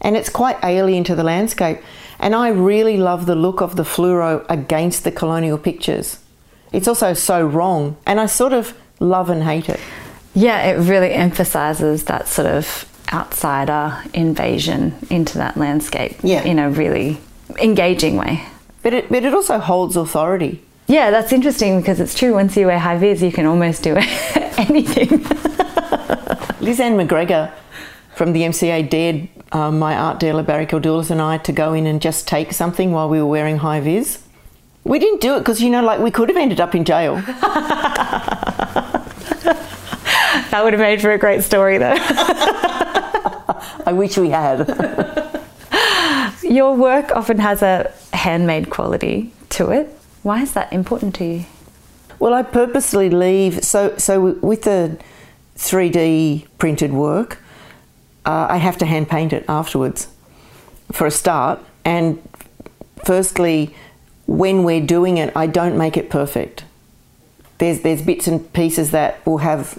And 0.00 0.16
it's 0.16 0.28
quite 0.28 0.56
alien 0.64 1.04
to 1.04 1.14
the 1.14 1.22
landscape. 1.22 1.78
And 2.18 2.34
I 2.34 2.48
really 2.48 2.96
love 2.96 3.26
the 3.26 3.34
look 3.34 3.60
of 3.60 3.76
the 3.76 3.82
fluoro 3.82 4.44
against 4.48 5.04
the 5.04 5.12
colonial 5.12 5.58
pictures. 5.58 6.18
It's 6.72 6.88
also 6.88 7.14
so 7.14 7.44
wrong. 7.46 7.96
And 8.06 8.20
I 8.20 8.26
sort 8.26 8.52
of 8.52 8.76
love 9.00 9.30
and 9.30 9.42
hate 9.42 9.68
it. 9.68 9.80
Yeah, 10.34 10.62
it 10.70 10.88
really 10.88 11.12
emphasizes 11.12 12.04
that 12.04 12.26
sort 12.26 12.46
of 12.46 12.88
outsider 13.12 14.02
invasion 14.14 14.94
into 15.10 15.36
that 15.38 15.56
landscape 15.56 16.16
yeah. 16.22 16.42
in 16.42 16.58
a 16.58 16.70
really 16.70 17.18
engaging 17.60 18.16
way. 18.16 18.44
But 18.82 18.94
it, 18.94 19.08
but 19.08 19.24
it 19.24 19.34
also 19.34 19.58
holds 19.58 19.96
authority. 19.96 20.62
Yeah, 20.92 21.10
that's 21.10 21.32
interesting 21.32 21.80
because 21.80 22.00
it's 22.00 22.14
true. 22.14 22.34
Once 22.34 22.54
you 22.54 22.66
wear 22.66 22.78
high 22.78 22.98
vis, 22.98 23.22
you 23.22 23.32
can 23.32 23.46
almost 23.46 23.82
do 23.82 23.96
anything. 23.96 25.08
Lizanne 26.60 27.00
McGregor 27.00 27.50
from 28.14 28.34
the 28.34 28.42
MCA 28.42 28.90
dared 28.90 29.26
uh, 29.52 29.70
my 29.70 29.96
art 29.96 30.20
dealer 30.20 30.42
Barry 30.42 30.66
Keldoulis 30.66 31.10
and 31.10 31.22
I 31.22 31.38
to 31.38 31.52
go 31.52 31.72
in 31.72 31.86
and 31.86 32.02
just 32.02 32.28
take 32.28 32.52
something 32.52 32.92
while 32.92 33.08
we 33.08 33.18
were 33.18 33.26
wearing 33.26 33.56
high 33.56 33.80
vis. 33.80 34.22
We 34.84 34.98
didn't 34.98 35.22
do 35.22 35.34
it 35.36 35.38
because 35.38 35.62
you 35.62 35.70
know, 35.70 35.82
like 35.82 35.98
we 35.98 36.10
could 36.10 36.28
have 36.28 36.36
ended 36.36 36.60
up 36.60 36.74
in 36.74 36.84
jail. 36.84 37.16
that 37.16 37.40
would 40.62 40.74
have 40.74 40.80
made 40.80 41.00
for 41.00 41.12
a 41.12 41.18
great 41.18 41.42
story, 41.42 41.78
though. 41.78 41.96
I 43.86 43.94
wish 43.94 44.18
we 44.18 44.28
had. 44.28 44.68
Your 46.42 46.76
work 46.76 47.12
often 47.12 47.38
has 47.38 47.62
a 47.62 47.90
handmade 48.12 48.68
quality 48.68 49.32
to 49.48 49.70
it. 49.70 50.00
Why 50.22 50.42
is 50.42 50.52
that 50.52 50.72
important 50.72 51.14
to 51.16 51.24
you? 51.24 51.44
Well, 52.18 52.34
I 52.34 52.42
purposely 52.42 53.10
leave 53.10 53.64
so 53.64 53.96
so 53.98 54.20
with 54.20 54.62
the 54.62 54.98
3D 55.56 56.46
printed 56.58 56.92
work, 56.92 57.38
uh, 58.24 58.46
I 58.48 58.58
have 58.58 58.78
to 58.78 58.86
hand 58.86 59.08
paint 59.08 59.32
it 59.32 59.44
afterwards 59.48 60.08
for 60.92 61.06
a 61.06 61.10
start. 61.10 61.60
And 61.84 62.22
firstly, 63.04 63.74
when 64.26 64.62
we're 64.62 64.86
doing 64.86 65.18
it, 65.18 65.32
I 65.36 65.46
don't 65.46 65.76
make 65.76 65.96
it 65.96 66.10
perfect. 66.10 66.64
There's 67.58 67.80
there's 67.80 68.02
bits 68.02 68.28
and 68.28 68.52
pieces 68.52 68.92
that 68.92 69.24
will 69.26 69.38
have 69.38 69.78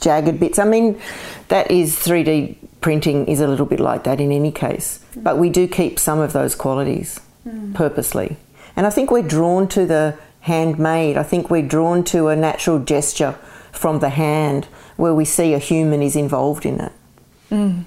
jagged 0.00 0.40
bits. 0.40 0.58
I 0.58 0.64
mean, 0.64 1.00
that 1.48 1.70
is 1.70 1.96
3D 1.96 2.56
printing 2.80 3.26
is 3.26 3.40
a 3.40 3.46
little 3.46 3.66
bit 3.66 3.80
like 3.80 4.04
that 4.04 4.20
in 4.20 4.30
any 4.32 4.52
case. 4.52 5.00
But 5.16 5.38
we 5.38 5.50
do 5.50 5.66
keep 5.66 5.98
some 5.98 6.18
of 6.18 6.32
those 6.32 6.54
qualities 6.54 7.20
mm. 7.46 7.74
purposely. 7.74 8.36
And 8.76 8.86
I 8.86 8.90
think 8.90 9.10
we're 9.10 9.22
drawn 9.22 9.68
to 9.68 9.86
the 9.86 10.18
handmade. 10.40 11.16
I 11.16 11.22
think 11.22 11.50
we're 11.50 11.66
drawn 11.66 12.04
to 12.04 12.28
a 12.28 12.36
natural 12.36 12.78
gesture 12.78 13.32
from 13.72 14.00
the 14.00 14.10
hand 14.10 14.66
where 14.96 15.14
we 15.14 15.24
see 15.24 15.54
a 15.54 15.58
human 15.58 16.02
is 16.02 16.16
involved 16.16 16.66
in 16.66 16.80
it. 16.80 16.92
Mm. 17.50 17.84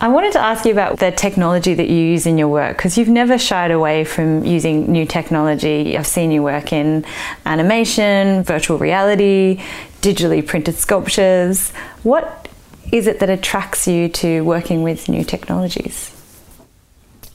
I 0.00 0.08
wanted 0.08 0.32
to 0.32 0.40
ask 0.40 0.64
you 0.64 0.72
about 0.72 0.98
the 0.98 1.10
technology 1.10 1.74
that 1.74 1.88
you 1.88 1.96
use 1.96 2.26
in 2.26 2.38
your 2.38 2.48
work 2.48 2.76
because 2.76 2.96
you've 2.96 3.08
never 3.08 3.38
shied 3.38 3.70
away 3.70 4.04
from 4.04 4.44
using 4.44 4.90
new 4.90 5.06
technology. 5.06 5.96
I've 5.96 6.06
seen 6.06 6.30
you 6.30 6.42
work 6.42 6.72
in 6.72 7.04
animation, 7.46 8.42
virtual 8.42 8.78
reality, 8.78 9.62
digitally 10.00 10.46
printed 10.46 10.76
sculptures. 10.76 11.70
What 12.02 12.48
is 12.92 13.06
it 13.06 13.20
that 13.20 13.30
attracts 13.30 13.86
you 13.86 14.08
to 14.08 14.42
working 14.42 14.82
with 14.82 15.08
new 15.08 15.24
technologies? 15.24 16.16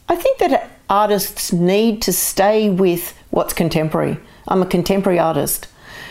I 0.10 0.16
think 0.16 0.40
that 0.40 0.70
artists 0.90 1.52
need 1.52 2.02
to 2.04 2.14
stay 2.14 2.70
with 2.70 3.18
what's 3.32 3.54
contemporary. 3.54 4.18
I'm 4.48 4.62
a 4.62 4.66
contemporary 4.66 5.20
artist, 5.20 5.68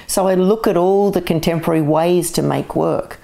so 0.07 0.27
I 0.27 0.35
look 0.35 0.67
at 0.67 0.77
all 0.77 1.11
the 1.11 1.23
contemporary 1.23 1.83
ways 1.83 2.31
to 2.33 2.43
make 2.43 2.75
work. 2.75 3.21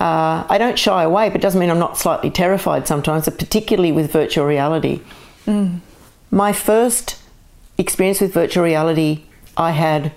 Uh, 0.00 0.44
I 0.48 0.58
don't 0.58 0.78
shy 0.78 1.02
away, 1.02 1.28
but 1.28 1.36
it 1.36 1.42
doesn't 1.42 1.60
mean 1.60 1.70
I'm 1.70 1.78
not 1.78 1.98
slightly 1.98 2.30
terrified 2.30 2.88
sometimes, 2.88 3.28
particularly 3.28 3.92
with 3.92 4.10
virtual 4.10 4.44
reality. 4.44 5.00
Mm. 5.46 5.80
My 6.30 6.52
first 6.52 7.22
experience 7.78 8.20
with 8.20 8.32
virtual 8.32 8.64
reality, 8.64 9.24
I 9.56 9.70
had 9.70 10.12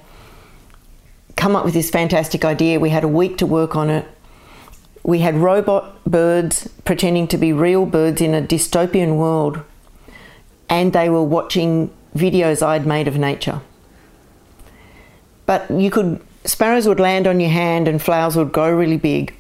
come 1.36 1.56
up 1.56 1.64
with 1.64 1.74
this 1.74 1.90
fantastic 1.90 2.44
idea. 2.44 2.80
We 2.80 2.90
had 2.90 3.04
a 3.04 3.08
week 3.08 3.38
to 3.38 3.46
work 3.46 3.76
on 3.76 3.90
it. 3.90 4.08
We 5.04 5.20
had 5.20 5.36
robot 5.36 6.04
birds 6.06 6.68
pretending 6.84 7.28
to 7.30 7.38
be 7.38 7.54
real 7.54 7.86
birds 7.86 8.20
in 8.20 8.34
a 8.34 8.42
dystopian 8.42 9.18
world, 9.18 9.62
and 10.70 10.94
they 10.94 11.10
were 11.10 11.24
watching 11.24 11.92
videos 12.16 12.66
I'd 12.66 12.86
made 12.86 13.08
of 13.08 13.18
nature. 13.18 13.62
But 15.46 15.70
you 15.72 15.90
could, 15.90 16.22
sparrows 16.44 16.88
would 16.88 17.00
land 17.00 17.28
on 17.28 17.40
your 17.40 17.50
hand 17.50 17.88
and 17.88 18.02
flowers 18.02 18.36
would 18.36 18.52
grow 18.52 18.76
really 18.76 18.98
big. 18.98 19.34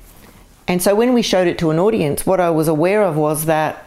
And 0.67 0.81
so 0.81 0.95
when 0.95 1.13
we 1.13 1.21
showed 1.21 1.47
it 1.47 1.57
to 1.59 1.69
an 1.69 1.79
audience, 1.79 2.25
what 2.25 2.39
I 2.39 2.49
was 2.49 2.67
aware 2.67 3.03
of 3.03 3.15
was 3.15 3.45
that 3.45 3.83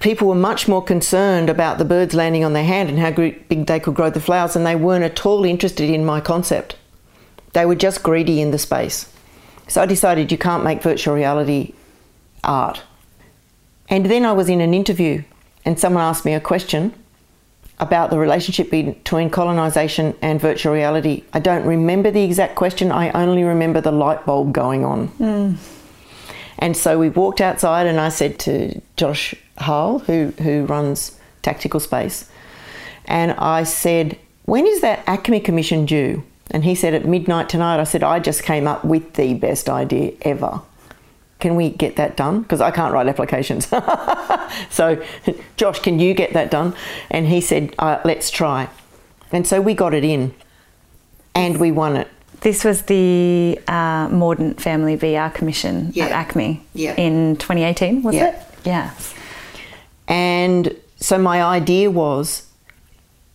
people 0.00 0.28
were 0.28 0.34
much 0.34 0.68
more 0.68 0.82
concerned 0.82 1.50
about 1.50 1.78
the 1.78 1.84
birds 1.84 2.14
landing 2.14 2.44
on 2.44 2.52
their 2.52 2.64
hand 2.64 2.88
and 2.88 2.98
how 2.98 3.10
big 3.10 3.66
they 3.66 3.80
could 3.80 3.94
grow 3.94 4.10
the 4.10 4.20
flowers, 4.20 4.54
and 4.54 4.66
they 4.66 4.76
weren't 4.76 5.04
at 5.04 5.24
all 5.24 5.44
interested 5.44 5.90
in 5.90 6.04
my 6.04 6.20
concept. 6.20 6.76
They 7.54 7.64
were 7.66 7.74
just 7.74 8.02
greedy 8.02 8.40
in 8.40 8.50
the 8.50 8.58
space. 8.58 9.12
So 9.68 9.82
I 9.82 9.86
decided 9.86 10.30
you 10.30 10.38
can't 10.38 10.64
make 10.64 10.82
virtual 10.82 11.14
reality 11.14 11.74
art. 12.44 12.82
And 13.88 14.06
then 14.06 14.24
I 14.24 14.32
was 14.32 14.48
in 14.48 14.60
an 14.60 14.74
interview, 14.74 15.22
and 15.64 15.78
someone 15.78 16.02
asked 16.02 16.24
me 16.24 16.34
a 16.34 16.40
question 16.40 16.94
about 17.80 18.10
the 18.10 18.18
relationship 18.18 18.70
between 18.70 19.30
colonisation 19.30 20.14
and 20.20 20.40
virtual 20.40 20.72
reality. 20.72 21.22
I 21.32 21.38
don't 21.38 21.64
remember 21.64 22.10
the 22.10 22.24
exact 22.24 22.56
question, 22.56 22.90
I 22.90 23.10
only 23.10 23.44
remember 23.44 23.80
the 23.80 23.92
light 23.92 24.26
bulb 24.26 24.52
going 24.52 24.84
on. 24.84 25.08
Mm. 25.20 25.56
And 26.58 26.76
so 26.76 26.98
we 26.98 27.08
walked 27.08 27.40
outside, 27.40 27.86
and 27.86 28.00
I 28.00 28.08
said 28.08 28.38
to 28.40 28.80
Josh 28.96 29.34
Harle, 29.58 30.00
who, 30.00 30.32
who 30.42 30.64
runs 30.66 31.18
Tactical 31.42 31.78
Space, 31.78 32.28
and 33.04 33.32
I 33.32 33.62
said, 33.62 34.18
When 34.44 34.66
is 34.66 34.80
that 34.80 35.04
ACMI 35.06 35.44
commission 35.44 35.86
due? 35.86 36.24
And 36.50 36.64
he 36.64 36.74
said, 36.74 36.94
At 36.94 37.06
midnight 37.06 37.48
tonight. 37.48 37.80
I 37.80 37.84
said, 37.84 38.02
I 38.02 38.18
just 38.18 38.42
came 38.42 38.66
up 38.66 38.84
with 38.84 39.14
the 39.14 39.34
best 39.34 39.68
idea 39.68 40.12
ever. 40.22 40.60
Can 41.38 41.54
we 41.54 41.70
get 41.70 41.96
that 41.96 42.16
done? 42.16 42.42
Because 42.42 42.60
I 42.60 42.70
can't 42.70 42.92
write 42.92 43.06
applications. 43.06 43.66
so, 44.70 45.02
Josh, 45.56 45.78
can 45.78 46.00
you 46.00 46.12
get 46.14 46.32
that 46.32 46.50
done? 46.50 46.74
And 47.10 47.28
he 47.28 47.40
said, 47.40 47.74
uh, 47.78 48.00
Let's 48.04 48.30
try. 48.30 48.68
And 49.30 49.46
so 49.46 49.60
we 49.60 49.74
got 49.74 49.94
it 49.94 50.04
in 50.04 50.34
and 51.34 51.58
we 51.58 51.70
won 51.70 51.96
it. 51.96 52.08
This 52.40 52.64
was 52.64 52.82
the 52.82 53.58
uh, 53.68 54.08
Mordant 54.10 54.60
Family 54.60 54.96
VR 54.96 55.32
Commission 55.32 55.90
yeah. 55.92 56.06
at 56.06 56.28
ACMI 56.28 56.60
yeah. 56.72 56.94
in 56.96 57.36
2018, 57.36 58.02
was 58.02 58.14
yeah. 58.14 58.28
it? 58.28 58.46
Yeah. 58.64 58.94
And 60.06 60.74
so 60.96 61.18
my 61.18 61.42
idea 61.42 61.90
was 61.90 62.48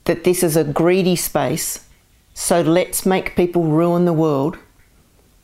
that 0.05 0.23
this 0.23 0.41
is 0.43 0.55
a 0.55 0.63
greedy 0.63 1.15
space, 1.15 1.87
so 2.33 2.61
let's 2.61 3.05
make 3.05 3.35
people 3.35 3.63
ruin 3.63 4.05
the 4.05 4.13
world 4.13 4.57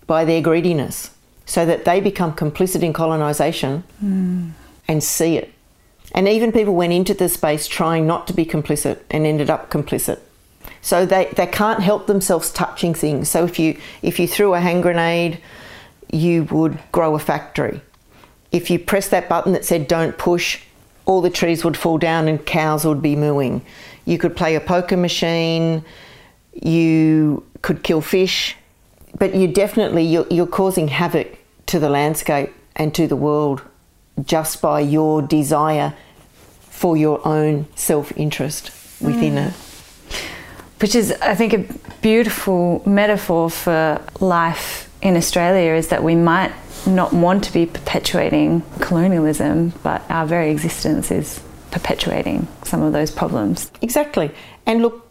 by 0.08 0.26
their 0.26 0.42
greediness 0.42 1.12
so 1.50 1.66
that 1.66 1.84
they 1.84 2.00
become 2.00 2.32
complicit 2.32 2.84
in 2.84 2.94
colonisation 2.94 3.84
mm. 4.04 4.52
and 4.88 5.04
see 5.04 5.36
it. 5.36 5.52
And 6.14 6.28
even 6.28 6.52
people 6.52 6.76
went 6.76 6.94
into 6.94 7.16
the 7.16 7.28
space 7.28 7.68
trying 7.68 8.06
not 8.06 8.28
to 8.28 8.34
be 8.34 8.46
complicit 8.46 9.00
and 9.10 9.26
ended 9.26 9.50
up 9.50 9.72
complicit. 9.72 10.20
So 10.82 11.08
they, 11.08 11.26
they 11.36 11.48
can't 11.48 11.82
help 11.82 12.06
themselves 12.06 12.52
touching 12.52 12.94
things. 12.94 13.30
So 13.30 13.46
if 13.46 13.58
you 13.58 13.80
if 14.04 14.20
you 14.20 14.28
threw 14.28 14.54
a 14.54 14.60
hand 14.60 14.84
grenade, 14.84 15.42
you 16.12 16.44
would 16.46 16.78
grow 16.92 17.16
a 17.16 17.20
factory. 17.20 17.82
If 18.52 18.70
you 18.70 18.78
press 18.78 19.10
that 19.10 19.28
button 19.28 19.54
that 19.54 19.66
said 19.66 19.88
don't 19.88 20.16
push, 20.20 20.62
all 21.08 21.20
the 21.20 21.32
trees 21.32 21.66
would 21.66 21.76
fall 21.76 21.98
down 21.98 22.28
and 22.28 22.46
cows 22.46 22.86
would 22.86 23.02
be 23.02 23.16
mooing. 23.16 23.66
You 24.06 24.20
could 24.20 24.38
play 24.38 24.54
a 24.54 24.62
poker 24.62 24.98
machine, 24.98 25.84
you 26.54 27.44
could 27.64 27.82
kill 27.82 28.02
fish, 28.02 28.56
but 29.18 29.34
you 29.34 29.48
definitely 29.48 30.04
you're, 30.04 30.28
you're 30.30 30.46
causing 30.46 30.90
havoc 30.90 31.39
to 31.70 31.80
the 31.80 31.90
landscape 31.90 32.54
and 32.76 32.94
to 32.94 33.08
the 33.08 33.16
world 33.16 33.62
just 34.24 34.62
by 34.62 34.80
your 34.80 35.22
desire 35.22 35.94
for 36.70 36.98
your 36.98 37.26
own 37.28 37.66
self-interest 37.76 38.72
within 39.02 39.36
mm. 39.36 39.48
it 39.48 39.54
which 40.82 40.96
is, 40.96 41.12
I 41.22 41.36
think, 41.36 41.54
a 41.54 41.66
beautiful 42.02 42.82
metaphor 42.86 43.50
for 43.50 44.02
life 44.20 44.90
in 45.02 45.18
Australia 45.18 45.74
is 45.74 45.90
that 45.90 46.04
we 46.04 46.16
might 46.16 46.54
not 46.88 47.12
want 47.12 47.44
to 47.46 47.54
be 47.54 47.66
perpetuating 47.66 48.62
colonialism, 48.80 49.74
but 49.84 50.02
our 50.10 50.26
very 50.26 50.52
existence 50.52 51.12
is 51.12 51.42
perpetuating 51.72 52.48
some 52.64 52.82
of 52.82 52.94
those 52.94 53.12
problems. 53.12 53.72
Exactly. 53.82 54.32
And 54.66 54.82
look, 54.82 55.06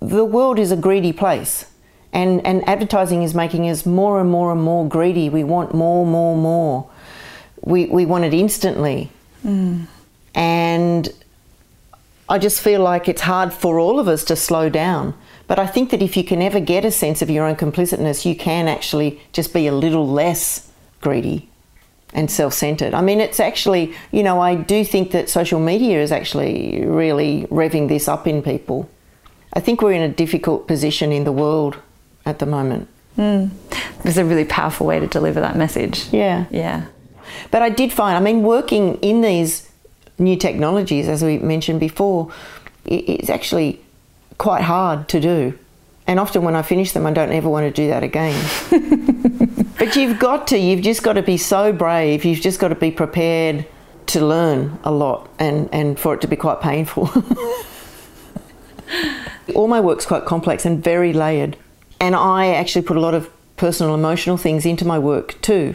the 0.00 0.24
world 0.24 0.58
is 0.58 0.72
a 0.72 0.76
greedy 0.76 1.12
place. 1.12 1.66
And, 2.14 2.46
and 2.46 2.66
advertising 2.68 3.24
is 3.24 3.34
making 3.34 3.68
us 3.68 3.84
more 3.84 4.20
and 4.20 4.30
more 4.30 4.52
and 4.52 4.62
more 4.62 4.88
greedy. 4.88 5.28
We 5.28 5.42
want 5.42 5.74
more, 5.74 6.06
more, 6.06 6.36
more. 6.36 6.88
We, 7.60 7.86
we 7.86 8.06
want 8.06 8.24
it 8.24 8.32
instantly. 8.32 9.10
Mm. 9.44 9.88
And 10.34 11.12
I 12.28 12.38
just 12.38 12.60
feel 12.62 12.80
like 12.80 13.08
it's 13.08 13.22
hard 13.22 13.52
for 13.52 13.80
all 13.80 13.98
of 13.98 14.06
us 14.06 14.24
to 14.26 14.36
slow 14.36 14.68
down. 14.68 15.14
But 15.48 15.58
I 15.58 15.66
think 15.66 15.90
that 15.90 16.00
if 16.00 16.16
you 16.16 16.22
can 16.24 16.40
ever 16.40 16.60
get 16.60 16.84
a 16.84 16.90
sense 16.90 17.20
of 17.20 17.28
your 17.28 17.44
own 17.46 17.56
complicitness, 17.56 18.24
you 18.24 18.36
can 18.36 18.68
actually 18.68 19.20
just 19.32 19.52
be 19.52 19.66
a 19.66 19.72
little 19.72 20.08
less 20.08 20.70
greedy 21.00 21.50
and 22.14 22.30
self 22.30 22.54
centered. 22.54 22.94
I 22.94 23.02
mean, 23.02 23.20
it's 23.20 23.40
actually, 23.40 23.92
you 24.12 24.22
know, 24.22 24.40
I 24.40 24.54
do 24.54 24.84
think 24.84 25.10
that 25.10 25.28
social 25.28 25.58
media 25.58 26.00
is 26.00 26.12
actually 26.12 26.84
really 26.86 27.46
revving 27.50 27.88
this 27.88 28.06
up 28.06 28.26
in 28.28 28.40
people. 28.40 28.88
I 29.52 29.60
think 29.60 29.82
we're 29.82 29.92
in 29.92 30.02
a 30.02 30.08
difficult 30.08 30.66
position 30.66 31.12
in 31.12 31.24
the 31.24 31.32
world 31.32 31.76
at 32.26 32.38
the 32.38 32.46
moment. 32.46 32.88
Mm. 33.16 33.50
It's 34.04 34.16
a 34.16 34.24
really 34.24 34.44
powerful 34.44 34.86
way 34.86 35.00
to 35.00 35.06
deliver 35.06 35.40
that 35.40 35.56
message. 35.56 36.12
Yeah. 36.12 36.46
Yeah. 36.50 36.86
But 37.50 37.62
I 37.62 37.70
did 37.70 37.92
find, 37.92 38.16
I 38.16 38.20
mean, 38.20 38.42
working 38.42 38.96
in 38.96 39.20
these 39.20 39.70
new 40.18 40.36
technologies, 40.36 41.08
as 41.08 41.22
we 41.22 41.38
mentioned 41.38 41.80
before, 41.80 42.32
it's 42.84 43.30
actually 43.30 43.80
quite 44.38 44.62
hard 44.62 45.08
to 45.08 45.20
do. 45.20 45.58
And 46.06 46.20
often 46.20 46.42
when 46.42 46.54
I 46.54 46.62
finish 46.62 46.92
them, 46.92 47.06
I 47.06 47.12
don't 47.12 47.32
ever 47.32 47.48
want 47.48 47.64
to 47.64 47.82
do 47.82 47.88
that 47.88 48.02
again. 48.02 48.38
but 49.78 49.96
you've 49.96 50.18
got 50.18 50.48
to, 50.48 50.58
you've 50.58 50.82
just 50.82 51.02
got 51.02 51.14
to 51.14 51.22
be 51.22 51.38
so 51.38 51.72
brave, 51.72 52.24
you've 52.24 52.42
just 52.42 52.60
got 52.60 52.68
to 52.68 52.74
be 52.74 52.90
prepared 52.90 53.66
to 54.06 54.24
learn 54.24 54.78
a 54.84 54.90
lot 54.90 55.30
and, 55.38 55.68
and 55.72 55.98
for 55.98 56.14
it 56.14 56.20
to 56.20 56.28
be 56.28 56.36
quite 56.36 56.60
painful. 56.60 57.08
All 59.54 59.66
my 59.66 59.80
work's 59.80 60.04
quite 60.04 60.26
complex 60.26 60.66
and 60.66 60.84
very 60.84 61.14
layered. 61.14 61.56
And 62.04 62.14
I 62.14 62.48
actually 62.48 62.82
put 62.82 62.98
a 62.98 63.00
lot 63.00 63.14
of 63.14 63.30
personal 63.56 63.94
emotional 63.94 64.36
things 64.36 64.66
into 64.66 64.84
my 64.84 64.98
work 64.98 65.40
too. 65.40 65.74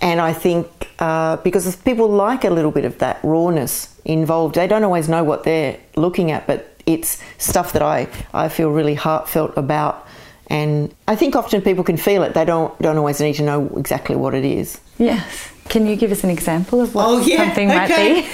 And 0.00 0.20
I 0.20 0.34
think 0.34 0.66
uh, 0.98 1.38
because 1.38 1.74
people 1.76 2.08
like 2.08 2.44
a 2.44 2.50
little 2.50 2.70
bit 2.70 2.84
of 2.84 2.98
that 2.98 3.20
rawness 3.22 3.98
involved, 4.04 4.56
they 4.56 4.66
don't 4.66 4.84
always 4.84 5.08
know 5.08 5.24
what 5.24 5.44
they're 5.44 5.78
looking 5.96 6.30
at, 6.30 6.46
but 6.46 6.76
it's 6.84 7.22
stuff 7.38 7.72
that 7.72 7.80
I, 7.80 8.06
I 8.34 8.50
feel 8.50 8.70
really 8.70 8.94
heartfelt 8.94 9.54
about. 9.56 10.06
And 10.48 10.94
I 11.08 11.16
think 11.16 11.34
often 11.34 11.62
people 11.62 11.84
can 11.84 11.96
feel 11.96 12.22
it, 12.22 12.34
they 12.34 12.44
don't, 12.44 12.78
don't 12.82 12.98
always 12.98 13.18
need 13.18 13.36
to 13.36 13.42
know 13.42 13.68
exactly 13.78 14.16
what 14.16 14.34
it 14.34 14.44
is. 14.44 14.78
Yes. 14.98 15.50
Can 15.70 15.86
you 15.86 15.96
give 15.96 16.12
us 16.12 16.22
an 16.22 16.28
example 16.28 16.82
of 16.82 16.94
what 16.94 17.06
oh, 17.08 17.20
yeah. 17.20 17.38
something 17.38 17.70
okay. 17.70 17.78
might 17.78 18.24
be? 18.24 18.28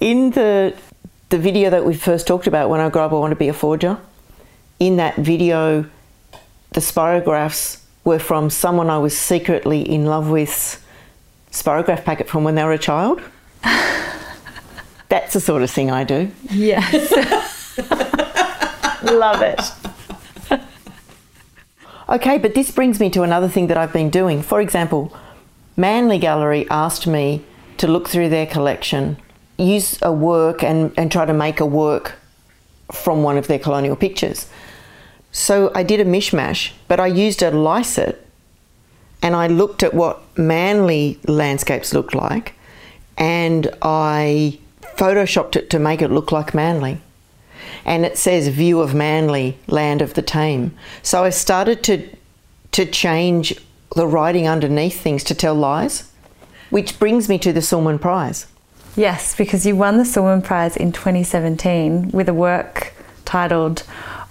In 0.00 0.30
the, 0.30 0.74
the 1.28 1.38
video 1.38 1.68
that 1.68 1.84
we 1.84 1.94
first 1.94 2.26
talked 2.26 2.46
about, 2.46 2.70
when 2.70 2.80
I 2.80 2.88
grow 2.88 3.04
up, 3.04 3.12
I 3.12 3.16
want 3.16 3.32
to 3.32 3.36
be 3.36 3.48
a 3.48 3.52
forger, 3.52 3.98
in 4.78 4.96
that 4.96 5.16
video, 5.16 5.84
the 6.70 6.80
spirographs 6.80 7.82
were 8.04 8.18
from 8.18 8.50
someone 8.50 8.90
I 8.90 8.98
was 8.98 9.16
secretly 9.16 9.80
in 9.80 10.06
love 10.06 10.30
with 10.30 10.82
spirograph 11.50 12.04
packet 12.04 12.28
from 12.28 12.44
when 12.44 12.54
they 12.54 12.64
were 12.64 12.72
a 12.72 12.78
child. 12.78 13.20
That's 15.08 15.32
the 15.34 15.40
sort 15.40 15.62
of 15.62 15.70
thing 15.70 15.90
I 15.90 16.04
do. 16.04 16.30
Yes. 16.50 16.92
Love 19.02 19.42
it. 19.42 19.60
Okay, 22.08 22.38
but 22.38 22.54
this 22.54 22.70
brings 22.70 23.00
me 23.00 23.10
to 23.10 23.22
another 23.22 23.48
thing 23.48 23.66
that 23.66 23.76
I've 23.76 23.92
been 23.92 24.10
doing. 24.10 24.42
For 24.42 24.60
example, 24.60 25.16
Manly 25.76 26.18
Gallery 26.18 26.66
asked 26.70 27.06
me 27.06 27.44
to 27.78 27.88
look 27.88 28.08
through 28.08 28.28
their 28.28 28.46
collection, 28.46 29.16
use 29.58 29.98
a 30.02 30.12
work 30.12 30.62
and, 30.62 30.92
and 30.96 31.10
try 31.10 31.24
to 31.24 31.32
make 31.32 31.58
a 31.58 31.66
work 31.66 32.14
from 32.92 33.22
one 33.24 33.36
of 33.36 33.48
their 33.48 33.58
colonial 33.58 33.96
pictures. 33.96 34.48
So 35.36 35.70
I 35.74 35.82
did 35.82 36.00
a 36.00 36.06
mishmash, 36.06 36.72
but 36.88 36.98
I 36.98 37.08
used 37.08 37.42
a 37.42 37.50
Lycett 37.50 38.26
and 39.20 39.36
I 39.36 39.48
looked 39.48 39.82
at 39.82 39.92
what 39.92 40.22
Manly 40.38 41.20
landscapes 41.28 41.92
looked 41.92 42.14
like 42.14 42.54
and 43.18 43.68
I 43.82 44.58
photoshopped 44.80 45.54
it 45.54 45.68
to 45.68 45.78
make 45.78 46.00
it 46.00 46.10
look 46.10 46.32
like 46.32 46.54
Manly. 46.54 47.02
And 47.84 48.06
it 48.06 48.16
says 48.16 48.48
view 48.48 48.80
of 48.80 48.94
Manly, 48.94 49.58
land 49.66 50.00
of 50.00 50.14
the 50.14 50.22
tame. 50.22 50.74
So 51.02 51.22
I 51.22 51.28
started 51.28 51.84
to 51.84 52.08
to 52.72 52.86
change 52.86 53.54
the 53.94 54.06
writing 54.06 54.48
underneath 54.48 54.98
things 54.98 55.22
to 55.24 55.34
tell 55.34 55.54
lies, 55.54 56.10
which 56.70 56.98
brings 56.98 57.28
me 57.28 57.38
to 57.40 57.52
the 57.52 57.60
Sulman 57.60 57.98
Prize. 57.98 58.46
Yes, 58.96 59.36
because 59.36 59.66
you 59.66 59.76
won 59.76 59.98
the 59.98 60.04
Sulman 60.04 60.40
Prize 60.40 60.78
in 60.78 60.92
2017 60.92 62.10
with 62.12 62.30
a 62.30 62.34
work 62.34 62.94
titled 63.26 63.82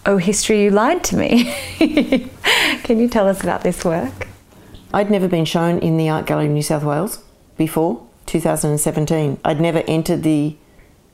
Oh 0.08 0.18
History 0.18 0.62
You 0.62 0.70
Lied 0.70 1.04
to 1.06 1.18
Me. 1.18 1.52
Can 2.84 3.00
you 3.00 3.10
tell 3.10 3.28
us 3.28 3.42
about 3.42 3.64
this 3.64 3.84
work? 3.84 4.28
I'd 4.94 5.10
never 5.10 5.28
been 5.28 5.46
shown 5.46 5.80
in 5.80 5.98
the 5.98 6.10
Art 6.10 6.28
Gallery 6.28 6.46
of 6.46 6.52
New 6.52 6.62
South 6.62 6.84
Wales 6.84 7.24
before 7.58 8.06
2017. 8.28 9.40
I'd 9.44 9.60
never 9.60 9.80
entered 9.88 10.22
the 10.22 10.58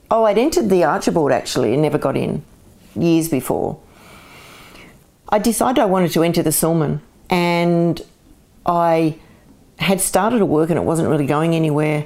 Oh, 0.09 0.25
I'd 0.25 0.37
entered 0.37 0.69
the 0.69 0.83
Archibald 0.83 1.31
actually 1.31 1.71
and 1.71 1.81
never 1.81 1.97
got 1.97 2.17
in 2.17 2.43
years 2.93 3.29
before. 3.29 3.79
I 5.29 5.39
decided 5.39 5.79
I 5.79 5.85
wanted 5.85 6.11
to 6.11 6.23
enter 6.23 6.43
the 6.43 6.51
Sulman 6.51 6.99
and 7.29 8.01
I 8.65 9.17
had 9.79 10.01
started 10.01 10.41
a 10.41 10.45
work 10.45 10.69
and 10.69 10.77
it 10.77 10.83
wasn't 10.83 11.07
really 11.07 11.25
going 11.25 11.55
anywhere. 11.55 12.05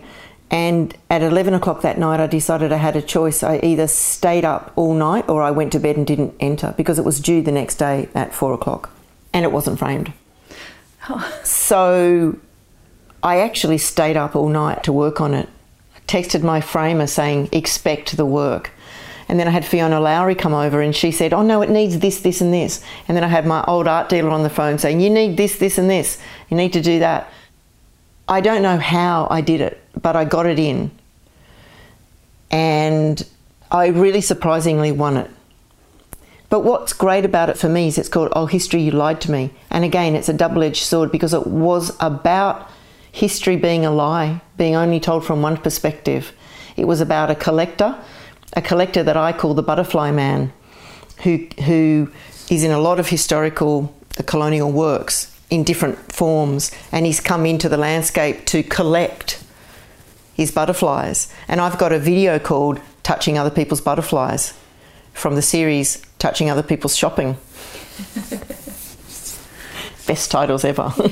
And 0.52 0.96
at 1.10 1.22
11 1.22 1.54
o'clock 1.54 1.82
that 1.82 1.98
night, 1.98 2.20
I 2.20 2.28
decided 2.28 2.72
I 2.72 2.78
had 2.78 2.96
a 2.96 3.02
choice. 3.02 3.42
I 3.44 3.60
either 3.64 3.88
stayed 3.88 4.46
up 4.46 4.72
all 4.76 4.94
night 4.94 5.28
or 5.28 5.42
I 5.42 5.52
went 5.52 5.72
to 5.72 5.80
bed 5.80 5.98
and 5.98 6.06
didn't 6.06 6.36
enter 6.40 6.74
because 6.78 7.00
it 7.00 7.06
was 7.06 7.20
due 7.20 7.42
the 7.42 7.52
next 7.52 7.76
day 7.76 8.10
at 8.14 8.34
4 8.34 8.54
o'clock 8.54 8.92
and 9.34 9.44
it 9.44 9.52
wasn't 9.52 9.80
framed. 9.80 10.14
Oh. 11.10 11.32
So 11.44 12.38
I 13.24 13.40
actually 13.40 13.80
stayed 13.80 14.16
up 14.18 14.36
all 14.36 14.50
night 14.50 14.84
to 14.84 14.94
work 14.94 15.20
on 15.20 15.34
it. 15.34 15.50
I 15.96 16.00
texted 16.02 16.44
my 16.44 16.62
framer 16.62 17.08
saying, 17.08 17.50
expect 17.52 18.18
the 18.18 18.26
work. 18.26 18.72
And 19.28 19.40
then 19.40 19.48
I 19.48 19.52
had 19.52 19.66
Fiona 19.66 20.00
Lowry 20.00 20.36
come 20.36 20.54
over 20.54 20.82
and 20.82 20.96
she 20.96 21.12
said, 21.12 21.34
Oh 21.34 21.42
no, 21.42 21.62
it 21.62 21.70
needs 21.70 22.00
this, 22.00 22.22
this, 22.22 22.42
and 22.42 22.54
this. 22.54 22.84
And 23.08 23.18
then 23.18 23.24
I 23.24 23.28
had 23.28 23.46
my 23.46 23.64
old 23.66 23.88
art 23.88 24.10
dealer 24.10 24.30
on 24.30 24.44
the 24.44 24.50
phone 24.50 24.78
saying, 24.78 25.02
You 25.02 25.10
need 25.10 25.38
this, 25.38 25.58
this, 25.58 25.78
and 25.78 25.90
this. 25.90 26.22
You 26.50 26.58
need 26.58 26.74
to 26.74 26.82
do 26.82 27.00
that. 27.00 27.32
I 28.28 28.42
don't 28.42 28.62
know 28.62 28.78
how 28.78 29.28
I 29.30 29.42
did 29.42 29.62
it, 29.62 29.82
but 30.02 30.16
I 30.16 30.26
got 30.26 30.46
it 30.46 30.60
in. 30.60 30.92
And 32.52 33.26
I 33.72 33.88
really 33.88 34.22
surprisingly 34.22 34.92
won 34.92 35.18
it. 35.18 35.30
But 36.50 36.60
what's 36.60 36.94
great 36.94 37.26
about 37.26 37.50
it 37.50 37.58
for 37.58 37.68
me 37.68 37.88
is 37.88 37.98
it's 37.98 38.08
called 38.08 38.32
Oh 38.36 38.46
History 38.46 38.82
You 38.82 38.92
Lied 38.92 39.20
to 39.22 39.32
Me. 39.32 39.52
And 39.72 39.84
again, 39.84 40.16
it's 40.16 40.30
a 40.30 40.34
double 40.34 40.64
edged 40.64 40.84
sword 40.84 41.12
because 41.12 41.34
it 41.34 41.48
was 41.48 41.96
about 42.00 42.70
history 43.12 43.58
being 43.58 43.86
a 43.86 43.92
lie, 43.92 44.42
being 44.58 44.76
only 44.76 45.00
told 45.00 45.26
from 45.26 45.42
one 45.42 45.58
perspective. 45.58 46.32
It 46.78 46.86
was 46.86 47.02
about 47.02 47.32
a 47.32 47.36
collector 47.36 47.98
a 48.56 48.62
collector 48.62 49.04
that 49.04 49.18
I 49.18 49.34
call 49.34 49.54
the 49.54 49.64
Butterfly 49.64 50.12
Man, 50.12 50.52
who, 51.24 51.46
who 51.66 52.12
is 52.50 52.64
in 52.64 52.72
a 52.72 52.80
lot 52.80 53.00
of 53.00 53.10
historical 53.10 53.94
uh, 54.18 54.24
colonial 54.24 54.72
works 54.72 55.32
in 55.50 55.64
different 55.64 56.12
forms, 56.12 56.72
and 56.92 57.06
he's 57.06 57.20
come 57.20 57.46
into 57.46 57.70
the 57.70 57.78
landscape 57.78 58.46
to 58.46 58.64
collect 58.64 59.44
his 60.36 60.52
butterflies. 60.52 61.34
And 61.48 61.62
I've 61.62 61.80
got 61.80 61.92
a 61.92 62.00
video 62.00 62.38
called 62.38 62.80
Touching 63.02 63.38
Other 63.38 63.50
People's 63.50 63.82
Butterflies 63.82 64.54
from 65.14 65.36
the 65.36 65.42
series 65.42 66.02
Touching 66.20 66.50
Other 66.50 66.62
People's 66.62 66.96
Shopping. 66.96 67.34
Best 70.06 70.30
titles 70.30 70.66
ever. 70.66 70.94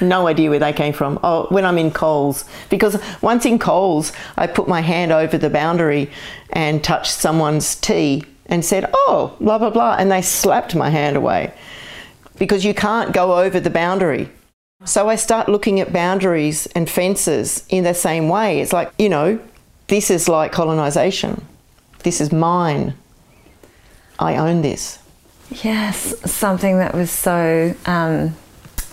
no 0.00 0.26
idea 0.26 0.50
where 0.50 0.58
they 0.58 0.72
came 0.72 0.94
from. 0.94 1.20
Oh, 1.22 1.46
when 1.50 1.64
I'm 1.64 1.78
in 1.78 1.90
Coles, 1.90 2.44
because 2.70 3.00
once 3.20 3.44
in 3.44 3.58
Coles, 3.58 4.12
I 4.36 4.46
put 4.46 4.66
my 4.66 4.80
hand 4.80 5.12
over 5.12 5.38
the 5.38 5.50
boundary 5.50 6.10
and 6.50 6.82
touched 6.82 7.12
someone's 7.12 7.76
tea 7.76 8.24
and 8.46 8.64
said, 8.64 8.88
"Oh, 8.92 9.36
blah 9.38 9.58
blah 9.58 9.70
blah," 9.70 9.96
and 9.98 10.10
they 10.10 10.22
slapped 10.22 10.74
my 10.74 10.90
hand 10.90 11.16
away 11.16 11.52
because 12.38 12.64
you 12.64 12.74
can't 12.74 13.12
go 13.12 13.38
over 13.38 13.60
the 13.60 13.70
boundary. 13.70 14.28
So 14.84 15.08
I 15.08 15.16
start 15.16 15.48
looking 15.48 15.80
at 15.80 15.92
boundaries 15.92 16.66
and 16.66 16.88
fences 16.88 17.64
in 17.68 17.82
the 17.82 17.94
same 17.94 18.28
way. 18.28 18.60
It's 18.60 18.72
like, 18.72 18.92
you 18.96 19.08
know, 19.08 19.40
this 19.88 20.08
is 20.08 20.28
like 20.28 20.52
colonization. 20.52 21.44
This 22.04 22.20
is 22.20 22.30
mine. 22.30 22.94
I 24.20 24.36
own 24.36 24.62
this. 24.62 25.00
Yes, 25.50 26.14
something 26.30 26.78
that 26.78 26.94
was 26.94 27.10
so 27.10 27.74
um, 27.86 28.36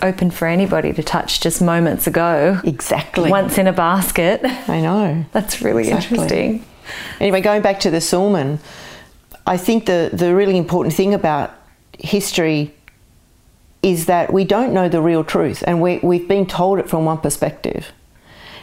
open 0.02 0.32
for 0.32 0.48
anybody 0.48 0.92
to 0.92 1.02
touch 1.04 1.40
just 1.40 1.62
moments 1.62 2.08
ago. 2.08 2.60
Exactly. 2.64 3.30
Once 3.30 3.56
in 3.56 3.68
a 3.68 3.72
basket. 3.72 4.40
I 4.44 4.80
know. 4.80 5.24
That's 5.32 5.62
really 5.62 5.84
exactly. 5.84 6.18
interesting. 6.18 6.64
Anyway, 7.20 7.40
going 7.42 7.62
back 7.62 7.78
to 7.80 7.90
the 7.90 8.00
Sulman, 8.00 8.58
I 9.46 9.56
think 9.56 9.86
the, 9.86 10.10
the 10.12 10.34
really 10.34 10.56
important 10.56 10.94
thing 10.94 11.14
about 11.14 11.54
history 11.98 12.74
is 13.82 14.06
that 14.06 14.32
we 14.32 14.44
don't 14.44 14.72
know 14.72 14.88
the 14.88 15.00
real 15.00 15.24
truth 15.24 15.62
and 15.66 15.80
we, 15.80 15.98
we've 15.98 16.28
been 16.28 16.46
told 16.46 16.78
it 16.78 16.88
from 16.88 17.04
one 17.04 17.18
perspective. 17.18 17.92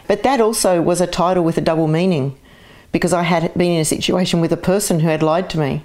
But 0.07 0.23
that 0.23 0.41
also 0.41 0.81
was 0.81 0.99
a 0.99 1.07
title 1.07 1.43
with 1.43 1.57
a 1.57 1.61
double 1.61 1.87
meaning 1.87 2.37
because 2.91 3.13
I 3.13 3.23
had 3.23 3.53
been 3.53 3.71
in 3.71 3.81
a 3.81 3.85
situation 3.85 4.41
with 4.41 4.51
a 4.51 4.57
person 4.57 4.99
who 4.99 5.07
had 5.07 5.23
lied 5.23 5.49
to 5.51 5.59
me. 5.59 5.83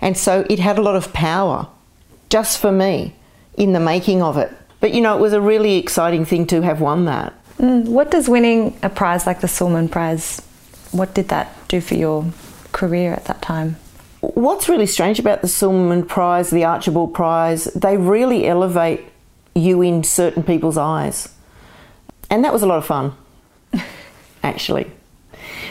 And 0.00 0.16
so 0.16 0.46
it 0.50 0.58
had 0.58 0.78
a 0.78 0.82
lot 0.82 0.96
of 0.96 1.12
power 1.12 1.68
just 2.28 2.58
for 2.58 2.72
me 2.72 3.14
in 3.56 3.72
the 3.72 3.80
making 3.80 4.22
of 4.22 4.36
it. 4.36 4.52
But 4.80 4.92
you 4.92 5.00
know, 5.00 5.16
it 5.16 5.20
was 5.20 5.32
a 5.32 5.40
really 5.40 5.76
exciting 5.76 6.24
thing 6.24 6.46
to 6.48 6.62
have 6.62 6.80
won 6.80 7.04
that. 7.06 7.32
Mm, 7.58 7.88
what 7.88 8.10
does 8.10 8.28
winning 8.28 8.78
a 8.82 8.90
prize 8.90 9.26
like 9.26 9.40
the 9.40 9.46
Sulman 9.46 9.90
Prize, 9.90 10.40
what 10.92 11.14
did 11.14 11.28
that 11.28 11.56
do 11.68 11.80
for 11.80 11.94
your 11.94 12.26
career 12.72 13.12
at 13.12 13.24
that 13.26 13.40
time? 13.40 13.76
What's 14.20 14.68
really 14.68 14.86
strange 14.86 15.18
about 15.18 15.42
the 15.42 15.48
Sulman 15.48 16.06
Prize, 16.06 16.50
the 16.50 16.64
Archibald 16.64 17.14
Prize, 17.14 17.64
they 17.64 17.96
really 17.96 18.46
elevate 18.46 19.04
you 19.54 19.82
in 19.82 20.04
certain 20.04 20.42
people's 20.42 20.78
eyes. 20.78 21.28
And 22.30 22.44
that 22.44 22.52
was 22.52 22.62
a 22.62 22.66
lot 22.66 22.78
of 22.78 22.86
fun, 22.86 23.14
actually. 24.42 24.90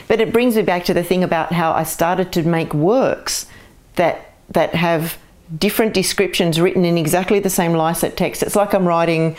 But 0.08 0.22
it 0.22 0.32
brings 0.32 0.56
me 0.56 0.62
back 0.62 0.86
to 0.86 0.94
the 0.94 1.04
thing 1.04 1.24
about 1.24 1.52
how 1.52 1.72
I 1.72 1.84
started 1.84 2.32
to 2.34 2.44
make 2.44 2.74
works 2.74 3.48
that 3.96 4.32
that 4.50 4.76
have 4.76 5.18
different 5.58 5.94
descriptions 5.94 6.60
written 6.60 6.86
in 6.86 6.98
exactly 6.98 7.40
the 7.40 7.50
same 7.50 7.74
Lycett 7.74 8.16
text. 8.16 8.44
It's 8.44 8.56
like 8.56 8.74
I'm 8.74 8.88
writing 8.88 9.36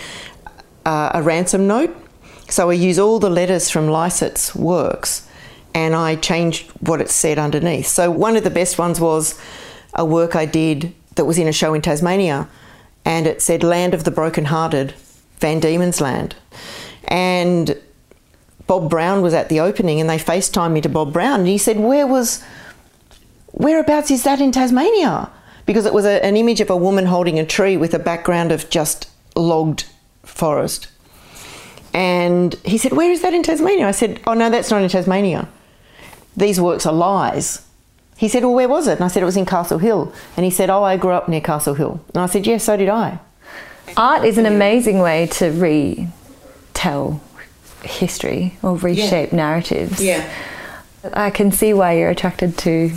uh, 0.84 1.10
a 1.14 1.22
ransom 1.22 1.66
note. 1.66 1.96
So 2.48 2.70
I 2.70 2.74
use 2.74 2.98
all 2.98 3.18
the 3.18 3.30
letters 3.30 3.70
from 3.70 3.88
Lycett's 3.88 4.54
works 4.54 5.25
and 5.76 5.94
I 5.94 6.16
changed 6.16 6.70
what 6.80 7.02
it 7.02 7.10
said 7.10 7.38
underneath. 7.38 7.86
So 7.86 8.10
one 8.10 8.34
of 8.34 8.44
the 8.44 8.50
best 8.50 8.78
ones 8.78 8.98
was 8.98 9.38
a 9.92 10.06
work 10.06 10.34
I 10.34 10.46
did 10.46 10.94
that 11.16 11.26
was 11.26 11.36
in 11.36 11.46
a 11.46 11.52
show 11.52 11.74
in 11.74 11.82
Tasmania 11.82 12.48
and 13.04 13.26
it 13.26 13.42
said 13.42 13.62
Land 13.62 13.92
of 13.92 14.04
the 14.04 14.10
Broken-Hearted, 14.10 14.94
Van 15.38 15.60
Diemen's 15.60 16.00
Land. 16.00 16.34
And 17.04 17.78
Bob 18.66 18.88
Brown 18.88 19.20
was 19.20 19.34
at 19.34 19.50
the 19.50 19.60
opening 19.60 20.00
and 20.00 20.08
they 20.08 20.16
FaceTimed 20.16 20.72
me 20.72 20.80
to 20.80 20.88
Bob 20.88 21.12
Brown 21.12 21.40
and 21.40 21.48
he 21.48 21.58
said, 21.58 21.78
Where 21.78 22.06
was, 22.06 22.42
whereabouts 23.52 24.10
is 24.10 24.24
that 24.24 24.40
in 24.40 24.52
Tasmania? 24.52 25.30
because 25.66 25.84
it 25.84 25.92
was 25.92 26.04
a, 26.04 26.24
an 26.24 26.36
image 26.36 26.60
of 26.60 26.70
a 26.70 26.76
woman 26.76 27.06
holding 27.06 27.38
a 27.38 27.44
tree 27.44 27.76
with 27.76 27.92
a 27.92 27.98
background 27.98 28.52
of 28.52 28.70
just 28.70 29.10
logged 29.34 29.84
forest. 30.22 30.88
And 31.92 32.54
he 32.64 32.78
said, 32.78 32.92
Where 32.92 33.10
is 33.10 33.22
that 33.22 33.34
in 33.34 33.42
Tasmania? 33.42 33.86
I 33.86 33.90
said, 33.90 34.20
Oh, 34.26 34.34
no, 34.34 34.48
that's 34.48 34.70
not 34.70 34.82
in 34.82 34.88
Tasmania. 34.88 35.48
These 36.36 36.60
works 36.60 36.86
are 36.86 36.92
lies. 36.92 37.66
He 38.16 38.28
said, 38.28 38.42
Well, 38.42 38.54
where 38.54 38.68
was 38.68 38.86
it? 38.86 38.92
And 38.92 39.04
I 39.04 39.08
said, 39.08 39.22
It 39.22 39.26
was 39.26 39.36
in 39.36 39.46
Castle 39.46 39.78
Hill. 39.78 40.12
And 40.36 40.44
he 40.44 40.50
said, 40.50 40.70
Oh, 40.70 40.82
I 40.82 40.96
grew 40.96 41.12
up 41.12 41.28
near 41.28 41.40
Castle 41.40 41.74
Hill. 41.74 42.00
And 42.14 42.22
I 42.22 42.26
said, 42.26 42.46
Yes, 42.46 42.64
so 42.64 42.76
did 42.76 42.88
I. 42.88 43.18
Art 43.96 44.24
is 44.24 44.36
an 44.36 44.46
amazing 44.46 44.98
way 44.98 45.26
to 45.26 45.50
retell 45.50 47.22
history 47.82 48.58
or 48.62 48.76
reshape 48.76 49.30
yeah. 49.30 49.36
narratives. 49.36 50.02
Yeah. 50.02 50.28
I 51.12 51.30
can 51.30 51.52
see 51.52 51.72
why 51.72 51.92
you're 51.94 52.10
attracted 52.10 52.58
to 52.58 52.92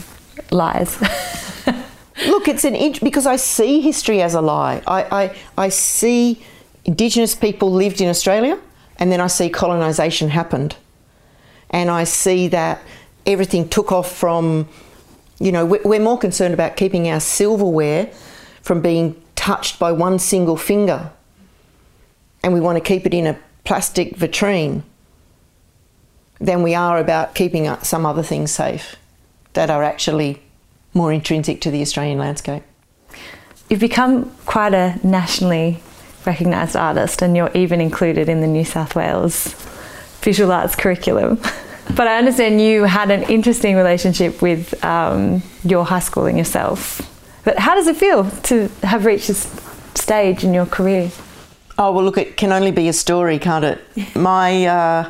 lies. 0.52 1.00
Look, 2.28 2.48
it's 2.48 2.66
an 2.66 2.76
inch 2.76 3.02
because 3.02 3.26
I 3.26 3.36
see 3.36 3.82
history 3.82 4.22
as 4.22 4.34
a 4.34 4.42
lie. 4.42 4.82
I, 4.88 5.24
I, 5.24 5.38
I 5.58 5.70
see 5.70 6.44
Indigenous 6.86 7.36
people 7.36 7.72
lived 7.72 8.02
in 8.02 8.10
Australia, 8.10 8.60
and 8.98 9.12
then 9.12 9.22
I 9.22 9.28
see 9.28 9.50
colonisation 9.50 10.30
happened. 10.30 10.76
And 11.70 11.90
I 11.90 12.04
see 12.04 12.48
that 12.50 12.82
everything 13.26 13.68
took 13.70 13.92
off 13.92 14.12
from, 14.12 14.68
you 15.40 15.52
know, 15.52 15.66
we're 15.66 16.00
more 16.00 16.18
concerned 16.18 16.54
about 16.54 16.78
keeping 16.78 17.10
our 17.10 17.20
silverware 17.20 18.12
from 18.62 18.82
being 18.82 19.22
touched 19.36 19.80
by 19.80 19.92
one 19.92 20.20
single 20.20 20.58
finger. 20.58 21.12
And 22.44 22.54
we 22.54 22.60
want 22.60 22.78
to 22.78 22.84
keep 22.84 23.06
it 23.06 23.14
in 23.14 23.28
a 23.28 23.40
plastic 23.64 24.16
vitrine 24.16 24.84
than 26.40 26.64
we 26.64 26.74
are 26.74 26.98
about 26.98 27.36
keeping 27.36 27.74
some 27.82 28.06
other 28.06 28.24
things 28.24 28.52
safe 28.52 28.96
that 29.54 29.70
are 29.70 29.84
actually 29.84 30.42
more 30.94 31.12
intrinsic 31.12 31.62
to 31.62 31.72
the 31.72 31.82
Australian 31.82 32.18
landscape. 32.18 32.64
You've 33.70 33.80
become 33.80 34.32
quite 34.46 34.74
a 34.74 35.00
nationally 35.04 35.82
recognised 36.26 36.76
artist, 36.76 37.22
and 37.22 37.36
you're 37.36 37.52
even 37.54 37.82
included 37.82 38.30
in 38.30 38.42
the 38.42 38.48
New 38.48 38.66
South 38.66 38.96
Wales 38.96 39.54
visual 40.22 40.52
arts 40.52 40.76
curriculum. 40.76 41.40
but 41.96 42.08
I 42.08 42.18
understand 42.18 42.62
you 42.62 42.84
had 42.84 43.12
an 43.12 43.24
interesting 43.24 43.76
relationship 43.76 44.42
with 44.42 44.84
um, 44.84 45.42
your 45.64 45.86
high 45.86 46.00
schooling 46.00 46.38
yourself. 46.38 47.02
But 47.44 47.60
how 47.60 47.76
does 47.76 47.88
it 47.88 47.98
feel 47.98 48.30
to 48.30 48.70
have 48.84 49.06
reached 49.06 49.28
this 49.28 49.48
stage 49.96 50.44
in 50.44 50.54
your 50.54 50.66
career? 50.66 51.12
Oh 51.78 51.92
well, 51.92 52.04
look, 52.04 52.18
it 52.18 52.38
can 52.38 52.52
only 52.52 52.72
be 52.72 52.90
a 52.90 52.94
story, 52.94 53.40
can't 53.40 53.66
it? 53.66 53.82
My 54.16 54.66
uh, 54.66 55.10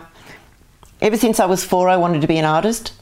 ever 1.01 1.17
since 1.17 1.39
I 1.39 1.45
was 1.45 1.63
four, 1.63 1.89
I 1.89 1.97
wanted 1.97 2.21
to 2.21 2.27
be 2.27 2.37
an 2.37 2.45
artist. 2.45 2.93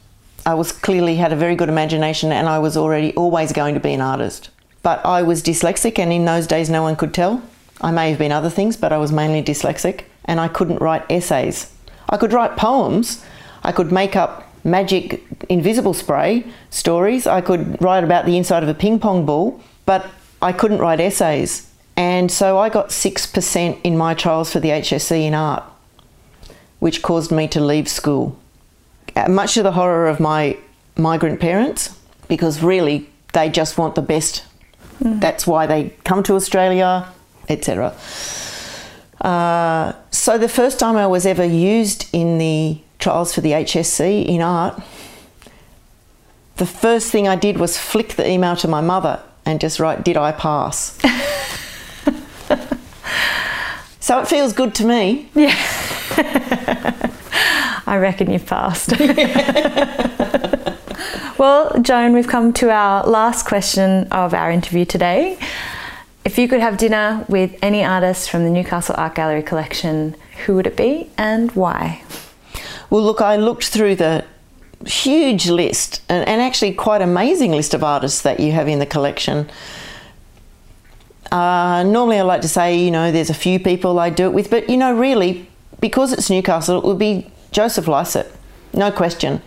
I 0.46 0.54
was 0.54 0.72
clearly 0.72 1.16
had 1.16 1.32
a 1.32 1.36
very 1.36 1.56
good 1.56 1.68
imagination, 1.68 2.32
and 2.32 2.48
I 2.48 2.58
was 2.58 2.76
already 2.76 3.14
always 3.14 3.52
going 3.52 3.74
to 3.74 3.80
be 3.80 3.92
an 3.92 4.00
artist. 4.00 4.50
But 4.82 5.04
I 5.04 5.22
was 5.22 5.42
dyslexic, 5.42 5.98
and 5.98 6.12
in 6.12 6.24
those 6.24 6.46
days, 6.46 6.70
no 6.70 6.82
one 6.82 6.96
could 6.96 7.12
tell. 7.12 7.42
I 7.80 7.90
may 7.90 8.10
have 8.10 8.18
been 8.18 8.32
other 8.32 8.50
things, 8.50 8.76
but 8.76 8.92
I 8.92 8.98
was 8.98 9.12
mainly 9.12 9.42
dyslexic, 9.42 10.04
and 10.24 10.40
I 10.40 10.48
couldn't 10.48 10.80
write 10.80 11.04
essays. 11.10 11.70
I 12.08 12.16
could 12.16 12.32
write 12.32 12.56
poems. 12.56 13.22
I 13.62 13.72
could 13.72 13.92
make 13.92 14.16
up 14.16 14.44
magic 14.64 15.22
invisible 15.48 15.94
spray 15.94 16.44
stories. 16.70 17.26
I 17.26 17.40
could 17.40 17.80
write 17.82 18.04
about 18.04 18.26
the 18.26 18.36
inside 18.36 18.62
of 18.62 18.68
a 18.68 18.74
ping 18.74 18.98
pong 18.98 19.24
ball, 19.26 19.60
but 19.86 20.06
I 20.40 20.52
couldn't 20.52 20.78
write 20.78 21.00
essays. 21.00 21.70
And 21.96 22.30
so 22.30 22.58
I 22.58 22.68
got 22.68 22.90
6% 22.90 23.80
in 23.82 23.96
my 23.96 24.14
trials 24.14 24.52
for 24.52 24.60
the 24.60 24.68
HSC 24.68 25.22
in 25.22 25.34
art, 25.34 25.64
which 26.78 27.02
caused 27.02 27.32
me 27.32 27.48
to 27.48 27.60
leave 27.60 27.88
school. 27.88 28.38
Uh, 29.16 29.28
much 29.28 29.54
to 29.54 29.62
the 29.62 29.72
horror 29.72 30.06
of 30.06 30.20
my 30.20 30.56
migrant 30.96 31.40
parents, 31.40 31.98
because 32.28 32.62
really 32.62 33.08
they 33.32 33.48
just 33.48 33.78
want 33.78 33.96
the 33.96 34.02
best. 34.02 34.44
Mm. 35.02 35.20
That's 35.20 35.46
why 35.46 35.66
they 35.66 35.90
come 36.04 36.22
to 36.24 36.34
Australia, 36.34 37.08
etc. 37.48 37.94
Uh, 39.20 39.92
so 40.12 40.38
the 40.38 40.48
first 40.48 40.78
time 40.78 40.96
I 40.96 41.06
was 41.06 41.26
ever 41.26 41.44
used 41.44 42.08
in 42.12 42.38
the 42.38 42.78
trials 42.98 43.34
for 43.34 43.40
the 43.40 43.52
HSC 43.52 44.26
in 44.26 44.42
art, 44.42 44.80
the 46.56 46.66
first 46.66 47.10
thing 47.10 47.28
I 47.28 47.36
did 47.36 47.58
was 47.58 47.78
flick 47.78 48.14
the 48.14 48.28
email 48.28 48.56
to 48.56 48.68
my 48.68 48.80
mother 48.80 49.22
and 49.46 49.60
just 49.60 49.80
write, 49.80 50.04
Did 50.04 50.16
I 50.16 50.32
pass? 50.32 50.98
so 54.00 54.20
it 54.20 54.28
feels 54.28 54.52
good 54.52 54.74
to 54.76 54.84
me. 54.84 55.30
Yeah. 55.34 55.54
I 57.86 57.96
reckon 57.96 58.30
you've 58.30 58.44
passed. 58.44 58.98
well, 61.38 61.80
Joan, 61.80 62.12
we've 62.12 62.28
come 62.28 62.52
to 62.54 62.70
our 62.70 63.06
last 63.06 63.46
question 63.46 64.08
of 64.08 64.34
our 64.34 64.50
interview 64.50 64.84
today. 64.84 65.38
If 66.24 66.38
you 66.38 66.48
could 66.48 66.60
have 66.60 66.76
dinner 66.76 67.24
with 67.28 67.56
any 67.62 67.82
artist 67.82 68.28
from 68.28 68.44
the 68.44 68.50
Newcastle 68.50 68.94
Art 68.98 69.14
Gallery 69.14 69.42
collection, 69.42 70.16
who 70.44 70.56
would 70.56 70.66
it 70.66 70.76
be 70.76 71.08
and 71.16 71.50
why? 71.52 72.02
Well, 72.90 73.02
look, 73.02 73.20
I 73.20 73.36
looked 73.36 73.66
through 73.66 73.96
the 73.96 74.24
huge 74.86 75.48
list 75.48 76.02
and, 76.08 76.26
and 76.28 76.40
actually 76.40 76.72
quite 76.72 77.02
amazing 77.02 77.52
list 77.52 77.74
of 77.74 77.82
artists 77.82 78.22
that 78.22 78.40
you 78.40 78.52
have 78.52 78.68
in 78.68 78.78
the 78.78 78.86
collection. 78.86 79.50
Uh, 81.30 81.82
normally, 81.82 82.18
I 82.18 82.22
like 82.22 82.40
to 82.42 82.48
say, 82.48 82.78
you 82.78 82.90
know, 82.90 83.12
there's 83.12 83.30
a 83.30 83.34
few 83.34 83.60
people 83.60 83.98
I 83.98 84.08
do 84.10 84.24
it 84.24 84.32
with, 84.32 84.50
but 84.50 84.70
you 84.70 84.76
know, 84.76 84.96
really, 84.96 85.48
because 85.80 86.12
it's 86.12 86.30
Newcastle, 86.30 86.78
it 86.78 86.84
would 86.84 86.98
be 86.98 87.30
Joseph 87.50 87.86
Lycett, 87.86 88.32
no 88.72 88.90
question. 88.90 89.42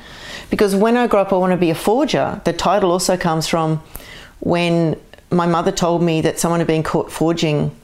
Because 0.50 0.76
when 0.76 0.98
I 0.98 1.08
grew 1.08 1.20
up, 1.20 1.34
I 1.34 1.38
want 1.38 1.52
to 1.52 1.58
be 1.58 1.70
a 1.70 1.76
forger. 1.76 2.42
The 2.44 2.54
title 2.54 2.92
also 2.92 3.18
comes 3.18 3.48
from 3.48 3.82
when 4.42 5.00
my 5.32 5.48
mother 5.48 5.72
told 5.72 6.04
me 6.04 6.22
that 6.22 6.40
someone 6.40 6.60
had 6.60 6.68
been 6.68 6.84
caught 6.84 7.12
forging, 7.12 7.76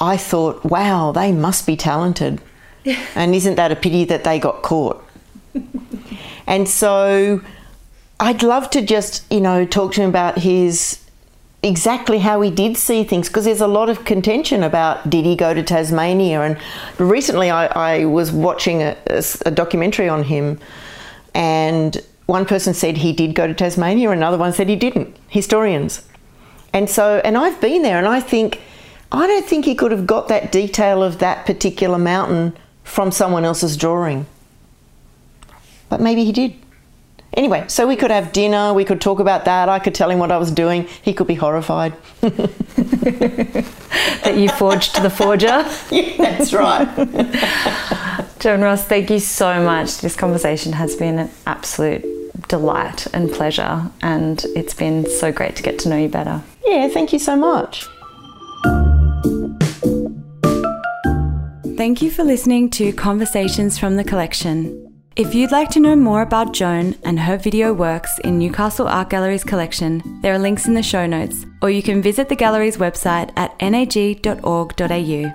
I 0.00 0.16
thought, 0.16 0.64
wow, 0.64 1.12
they 1.12 1.32
must 1.32 1.66
be 1.66 1.76
talented. 1.76 2.40
and 3.14 3.34
isn't 3.34 3.56
that 3.56 3.72
a 3.72 3.76
pity 3.76 4.04
that 4.04 4.24
they 4.24 4.38
got 4.38 4.62
caught? 4.62 5.04
and 6.46 6.68
so 6.68 7.40
I'd 8.20 8.42
love 8.42 8.70
to 8.70 8.82
just, 8.82 9.30
you 9.32 9.40
know, 9.40 9.64
talk 9.64 9.92
to 9.94 10.02
him 10.02 10.08
about 10.08 10.38
his 10.38 11.00
exactly 11.62 12.18
how 12.18 12.42
he 12.42 12.50
did 12.50 12.76
see 12.76 13.04
things 13.04 13.28
because 13.28 13.46
there's 13.46 13.62
a 13.62 13.66
lot 13.66 13.88
of 13.88 14.04
contention 14.04 14.62
about 14.62 15.08
did 15.08 15.24
he 15.24 15.34
go 15.34 15.54
to 15.54 15.62
Tasmania 15.62 16.42
and 16.42 16.58
recently 16.98 17.48
I, 17.48 17.66
I 17.68 18.04
was 18.04 18.30
watching 18.30 18.82
a, 18.82 18.94
a, 19.06 19.24
a, 19.46 19.50
documentary 19.50 20.06
on 20.06 20.24
him 20.24 20.60
and 21.32 21.96
one 22.26 22.44
person 22.44 22.74
said 22.74 22.98
he 22.98 23.14
did 23.14 23.34
go 23.34 23.46
to 23.46 23.54
Tasmania 23.54 24.10
another 24.10 24.36
one 24.36 24.52
said 24.52 24.68
he 24.68 24.76
didn't 24.76 25.16
historians 25.28 26.06
and 26.74 26.90
so, 26.90 27.22
and 27.24 27.38
I've 27.38 27.60
been 27.60 27.82
there 27.82 27.98
and 27.98 28.08
I 28.08 28.20
think, 28.20 28.60
I 29.12 29.28
don't 29.28 29.46
think 29.46 29.64
he 29.64 29.76
could 29.76 29.92
have 29.92 30.08
got 30.08 30.26
that 30.26 30.50
detail 30.50 31.04
of 31.04 31.20
that 31.20 31.46
particular 31.46 31.98
mountain 31.98 32.52
from 32.84 33.10
someone 33.10 33.44
else's 33.44 33.76
drawing. 33.76 34.26
But 35.88 36.00
maybe 36.00 36.24
he 36.24 36.32
did. 36.32 36.54
Anyway, 37.36 37.64
so 37.66 37.88
we 37.88 37.96
could 37.96 38.12
have 38.12 38.32
dinner, 38.32 38.72
we 38.72 38.84
could 38.84 39.00
talk 39.00 39.18
about 39.18 39.44
that. 39.46 39.68
I 39.68 39.80
could 39.80 39.94
tell 39.94 40.08
him 40.08 40.20
what 40.20 40.30
I 40.30 40.38
was 40.38 40.52
doing. 40.52 40.86
He 41.02 41.12
could 41.12 41.26
be 41.26 41.34
horrified. 41.34 41.94
that 42.20 44.34
you 44.36 44.48
forged 44.50 45.02
the 45.02 45.10
forger? 45.10 45.46
yeah, 45.90 46.16
that's 46.16 46.52
right. 46.52 46.86
Joan 48.38 48.60
Ross, 48.60 48.84
thank 48.84 49.10
you 49.10 49.18
so 49.18 49.64
much. 49.64 49.98
This 49.98 50.14
conversation 50.14 50.74
has 50.74 50.94
been 50.94 51.18
an 51.18 51.30
absolute 51.46 52.04
delight 52.48 53.06
and 53.12 53.30
pleasure, 53.32 53.90
and 54.02 54.44
it's 54.54 54.74
been 54.74 55.08
so 55.08 55.32
great 55.32 55.56
to 55.56 55.62
get 55.62 55.78
to 55.80 55.88
know 55.88 55.96
you 55.96 56.08
better. 56.08 56.42
Yeah, 56.64 56.88
thank 56.88 57.12
you 57.12 57.18
so 57.18 57.36
much. 57.36 57.88
Thank 61.76 62.02
you 62.02 62.10
for 62.12 62.22
listening 62.22 62.70
to 62.70 62.92
Conversations 62.92 63.78
from 63.78 63.96
the 63.96 64.04
Collection. 64.04 64.94
If 65.16 65.34
you'd 65.34 65.50
like 65.50 65.70
to 65.70 65.80
know 65.80 65.96
more 65.96 66.22
about 66.22 66.54
Joan 66.54 66.94
and 67.02 67.18
her 67.18 67.36
video 67.36 67.72
works 67.72 68.16
in 68.20 68.38
Newcastle 68.38 68.86
Art 68.86 69.10
Gallery's 69.10 69.42
collection, 69.42 70.20
there 70.22 70.32
are 70.32 70.38
links 70.38 70.68
in 70.68 70.74
the 70.74 70.84
show 70.84 71.04
notes, 71.04 71.44
or 71.62 71.70
you 71.70 71.82
can 71.82 72.00
visit 72.00 72.28
the 72.28 72.36
gallery's 72.36 72.76
website 72.76 73.32
at 73.36 73.60
nag.org.au. 73.60 75.32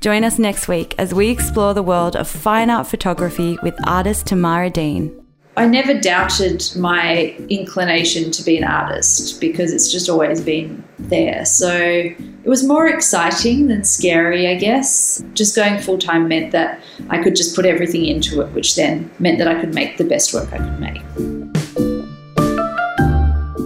Join 0.00 0.24
us 0.24 0.38
next 0.38 0.66
week 0.66 0.94
as 0.96 1.12
we 1.12 1.28
explore 1.28 1.74
the 1.74 1.82
world 1.82 2.16
of 2.16 2.26
fine 2.26 2.70
art 2.70 2.86
photography 2.86 3.58
with 3.62 3.74
artist 3.86 4.28
Tamara 4.28 4.70
Dean. 4.70 5.17
I 5.58 5.66
never 5.66 5.92
doubted 5.92 6.64
my 6.76 7.36
inclination 7.48 8.30
to 8.30 8.44
be 8.44 8.58
an 8.58 8.62
artist 8.62 9.40
because 9.40 9.72
it's 9.72 9.90
just 9.90 10.08
always 10.08 10.40
been 10.40 10.84
there. 11.00 11.44
So 11.44 11.72
it 11.72 12.46
was 12.48 12.62
more 12.62 12.86
exciting 12.86 13.66
than 13.66 13.82
scary, 13.82 14.46
I 14.46 14.54
guess. 14.54 15.20
Just 15.34 15.56
going 15.56 15.80
full 15.80 15.98
time 15.98 16.28
meant 16.28 16.52
that 16.52 16.80
I 17.10 17.20
could 17.20 17.34
just 17.34 17.56
put 17.56 17.66
everything 17.66 18.06
into 18.06 18.40
it, 18.40 18.52
which 18.52 18.76
then 18.76 19.10
meant 19.18 19.38
that 19.38 19.48
I 19.48 19.60
could 19.60 19.74
make 19.74 19.96
the 19.96 20.04
best 20.04 20.32
work 20.32 20.46
I 20.52 20.58
could 20.58 20.78
make. 20.78 21.37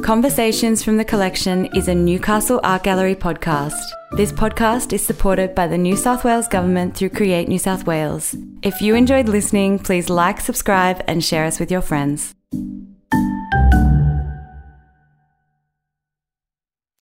Conversations 0.02 0.82
from 0.82 0.96
the 0.96 1.04
Collection 1.04 1.66
is 1.76 1.86
a 1.86 1.94
Newcastle 1.94 2.58
Art 2.64 2.82
Gallery 2.82 3.14
podcast. 3.14 3.84
This 4.16 4.32
podcast 4.32 4.92
is 4.92 5.06
supported 5.06 5.54
by 5.54 5.68
the 5.68 5.78
New 5.78 5.94
South 5.94 6.24
Wales 6.24 6.48
Government 6.48 6.96
through 6.96 7.10
Create 7.10 7.46
New 7.46 7.60
South 7.60 7.86
Wales. 7.86 8.34
If 8.62 8.82
you 8.82 8.96
enjoyed 8.96 9.28
listening, 9.28 9.78
please 9.78 10.10
like, 10.10 10.40
subscribe, 10.40 11.04
and 11.06 11.22
share 11.22 11.44
us 11.44 11.60
with 11.60 11.70
your 11.70 11.82
friends. 11.82 12.34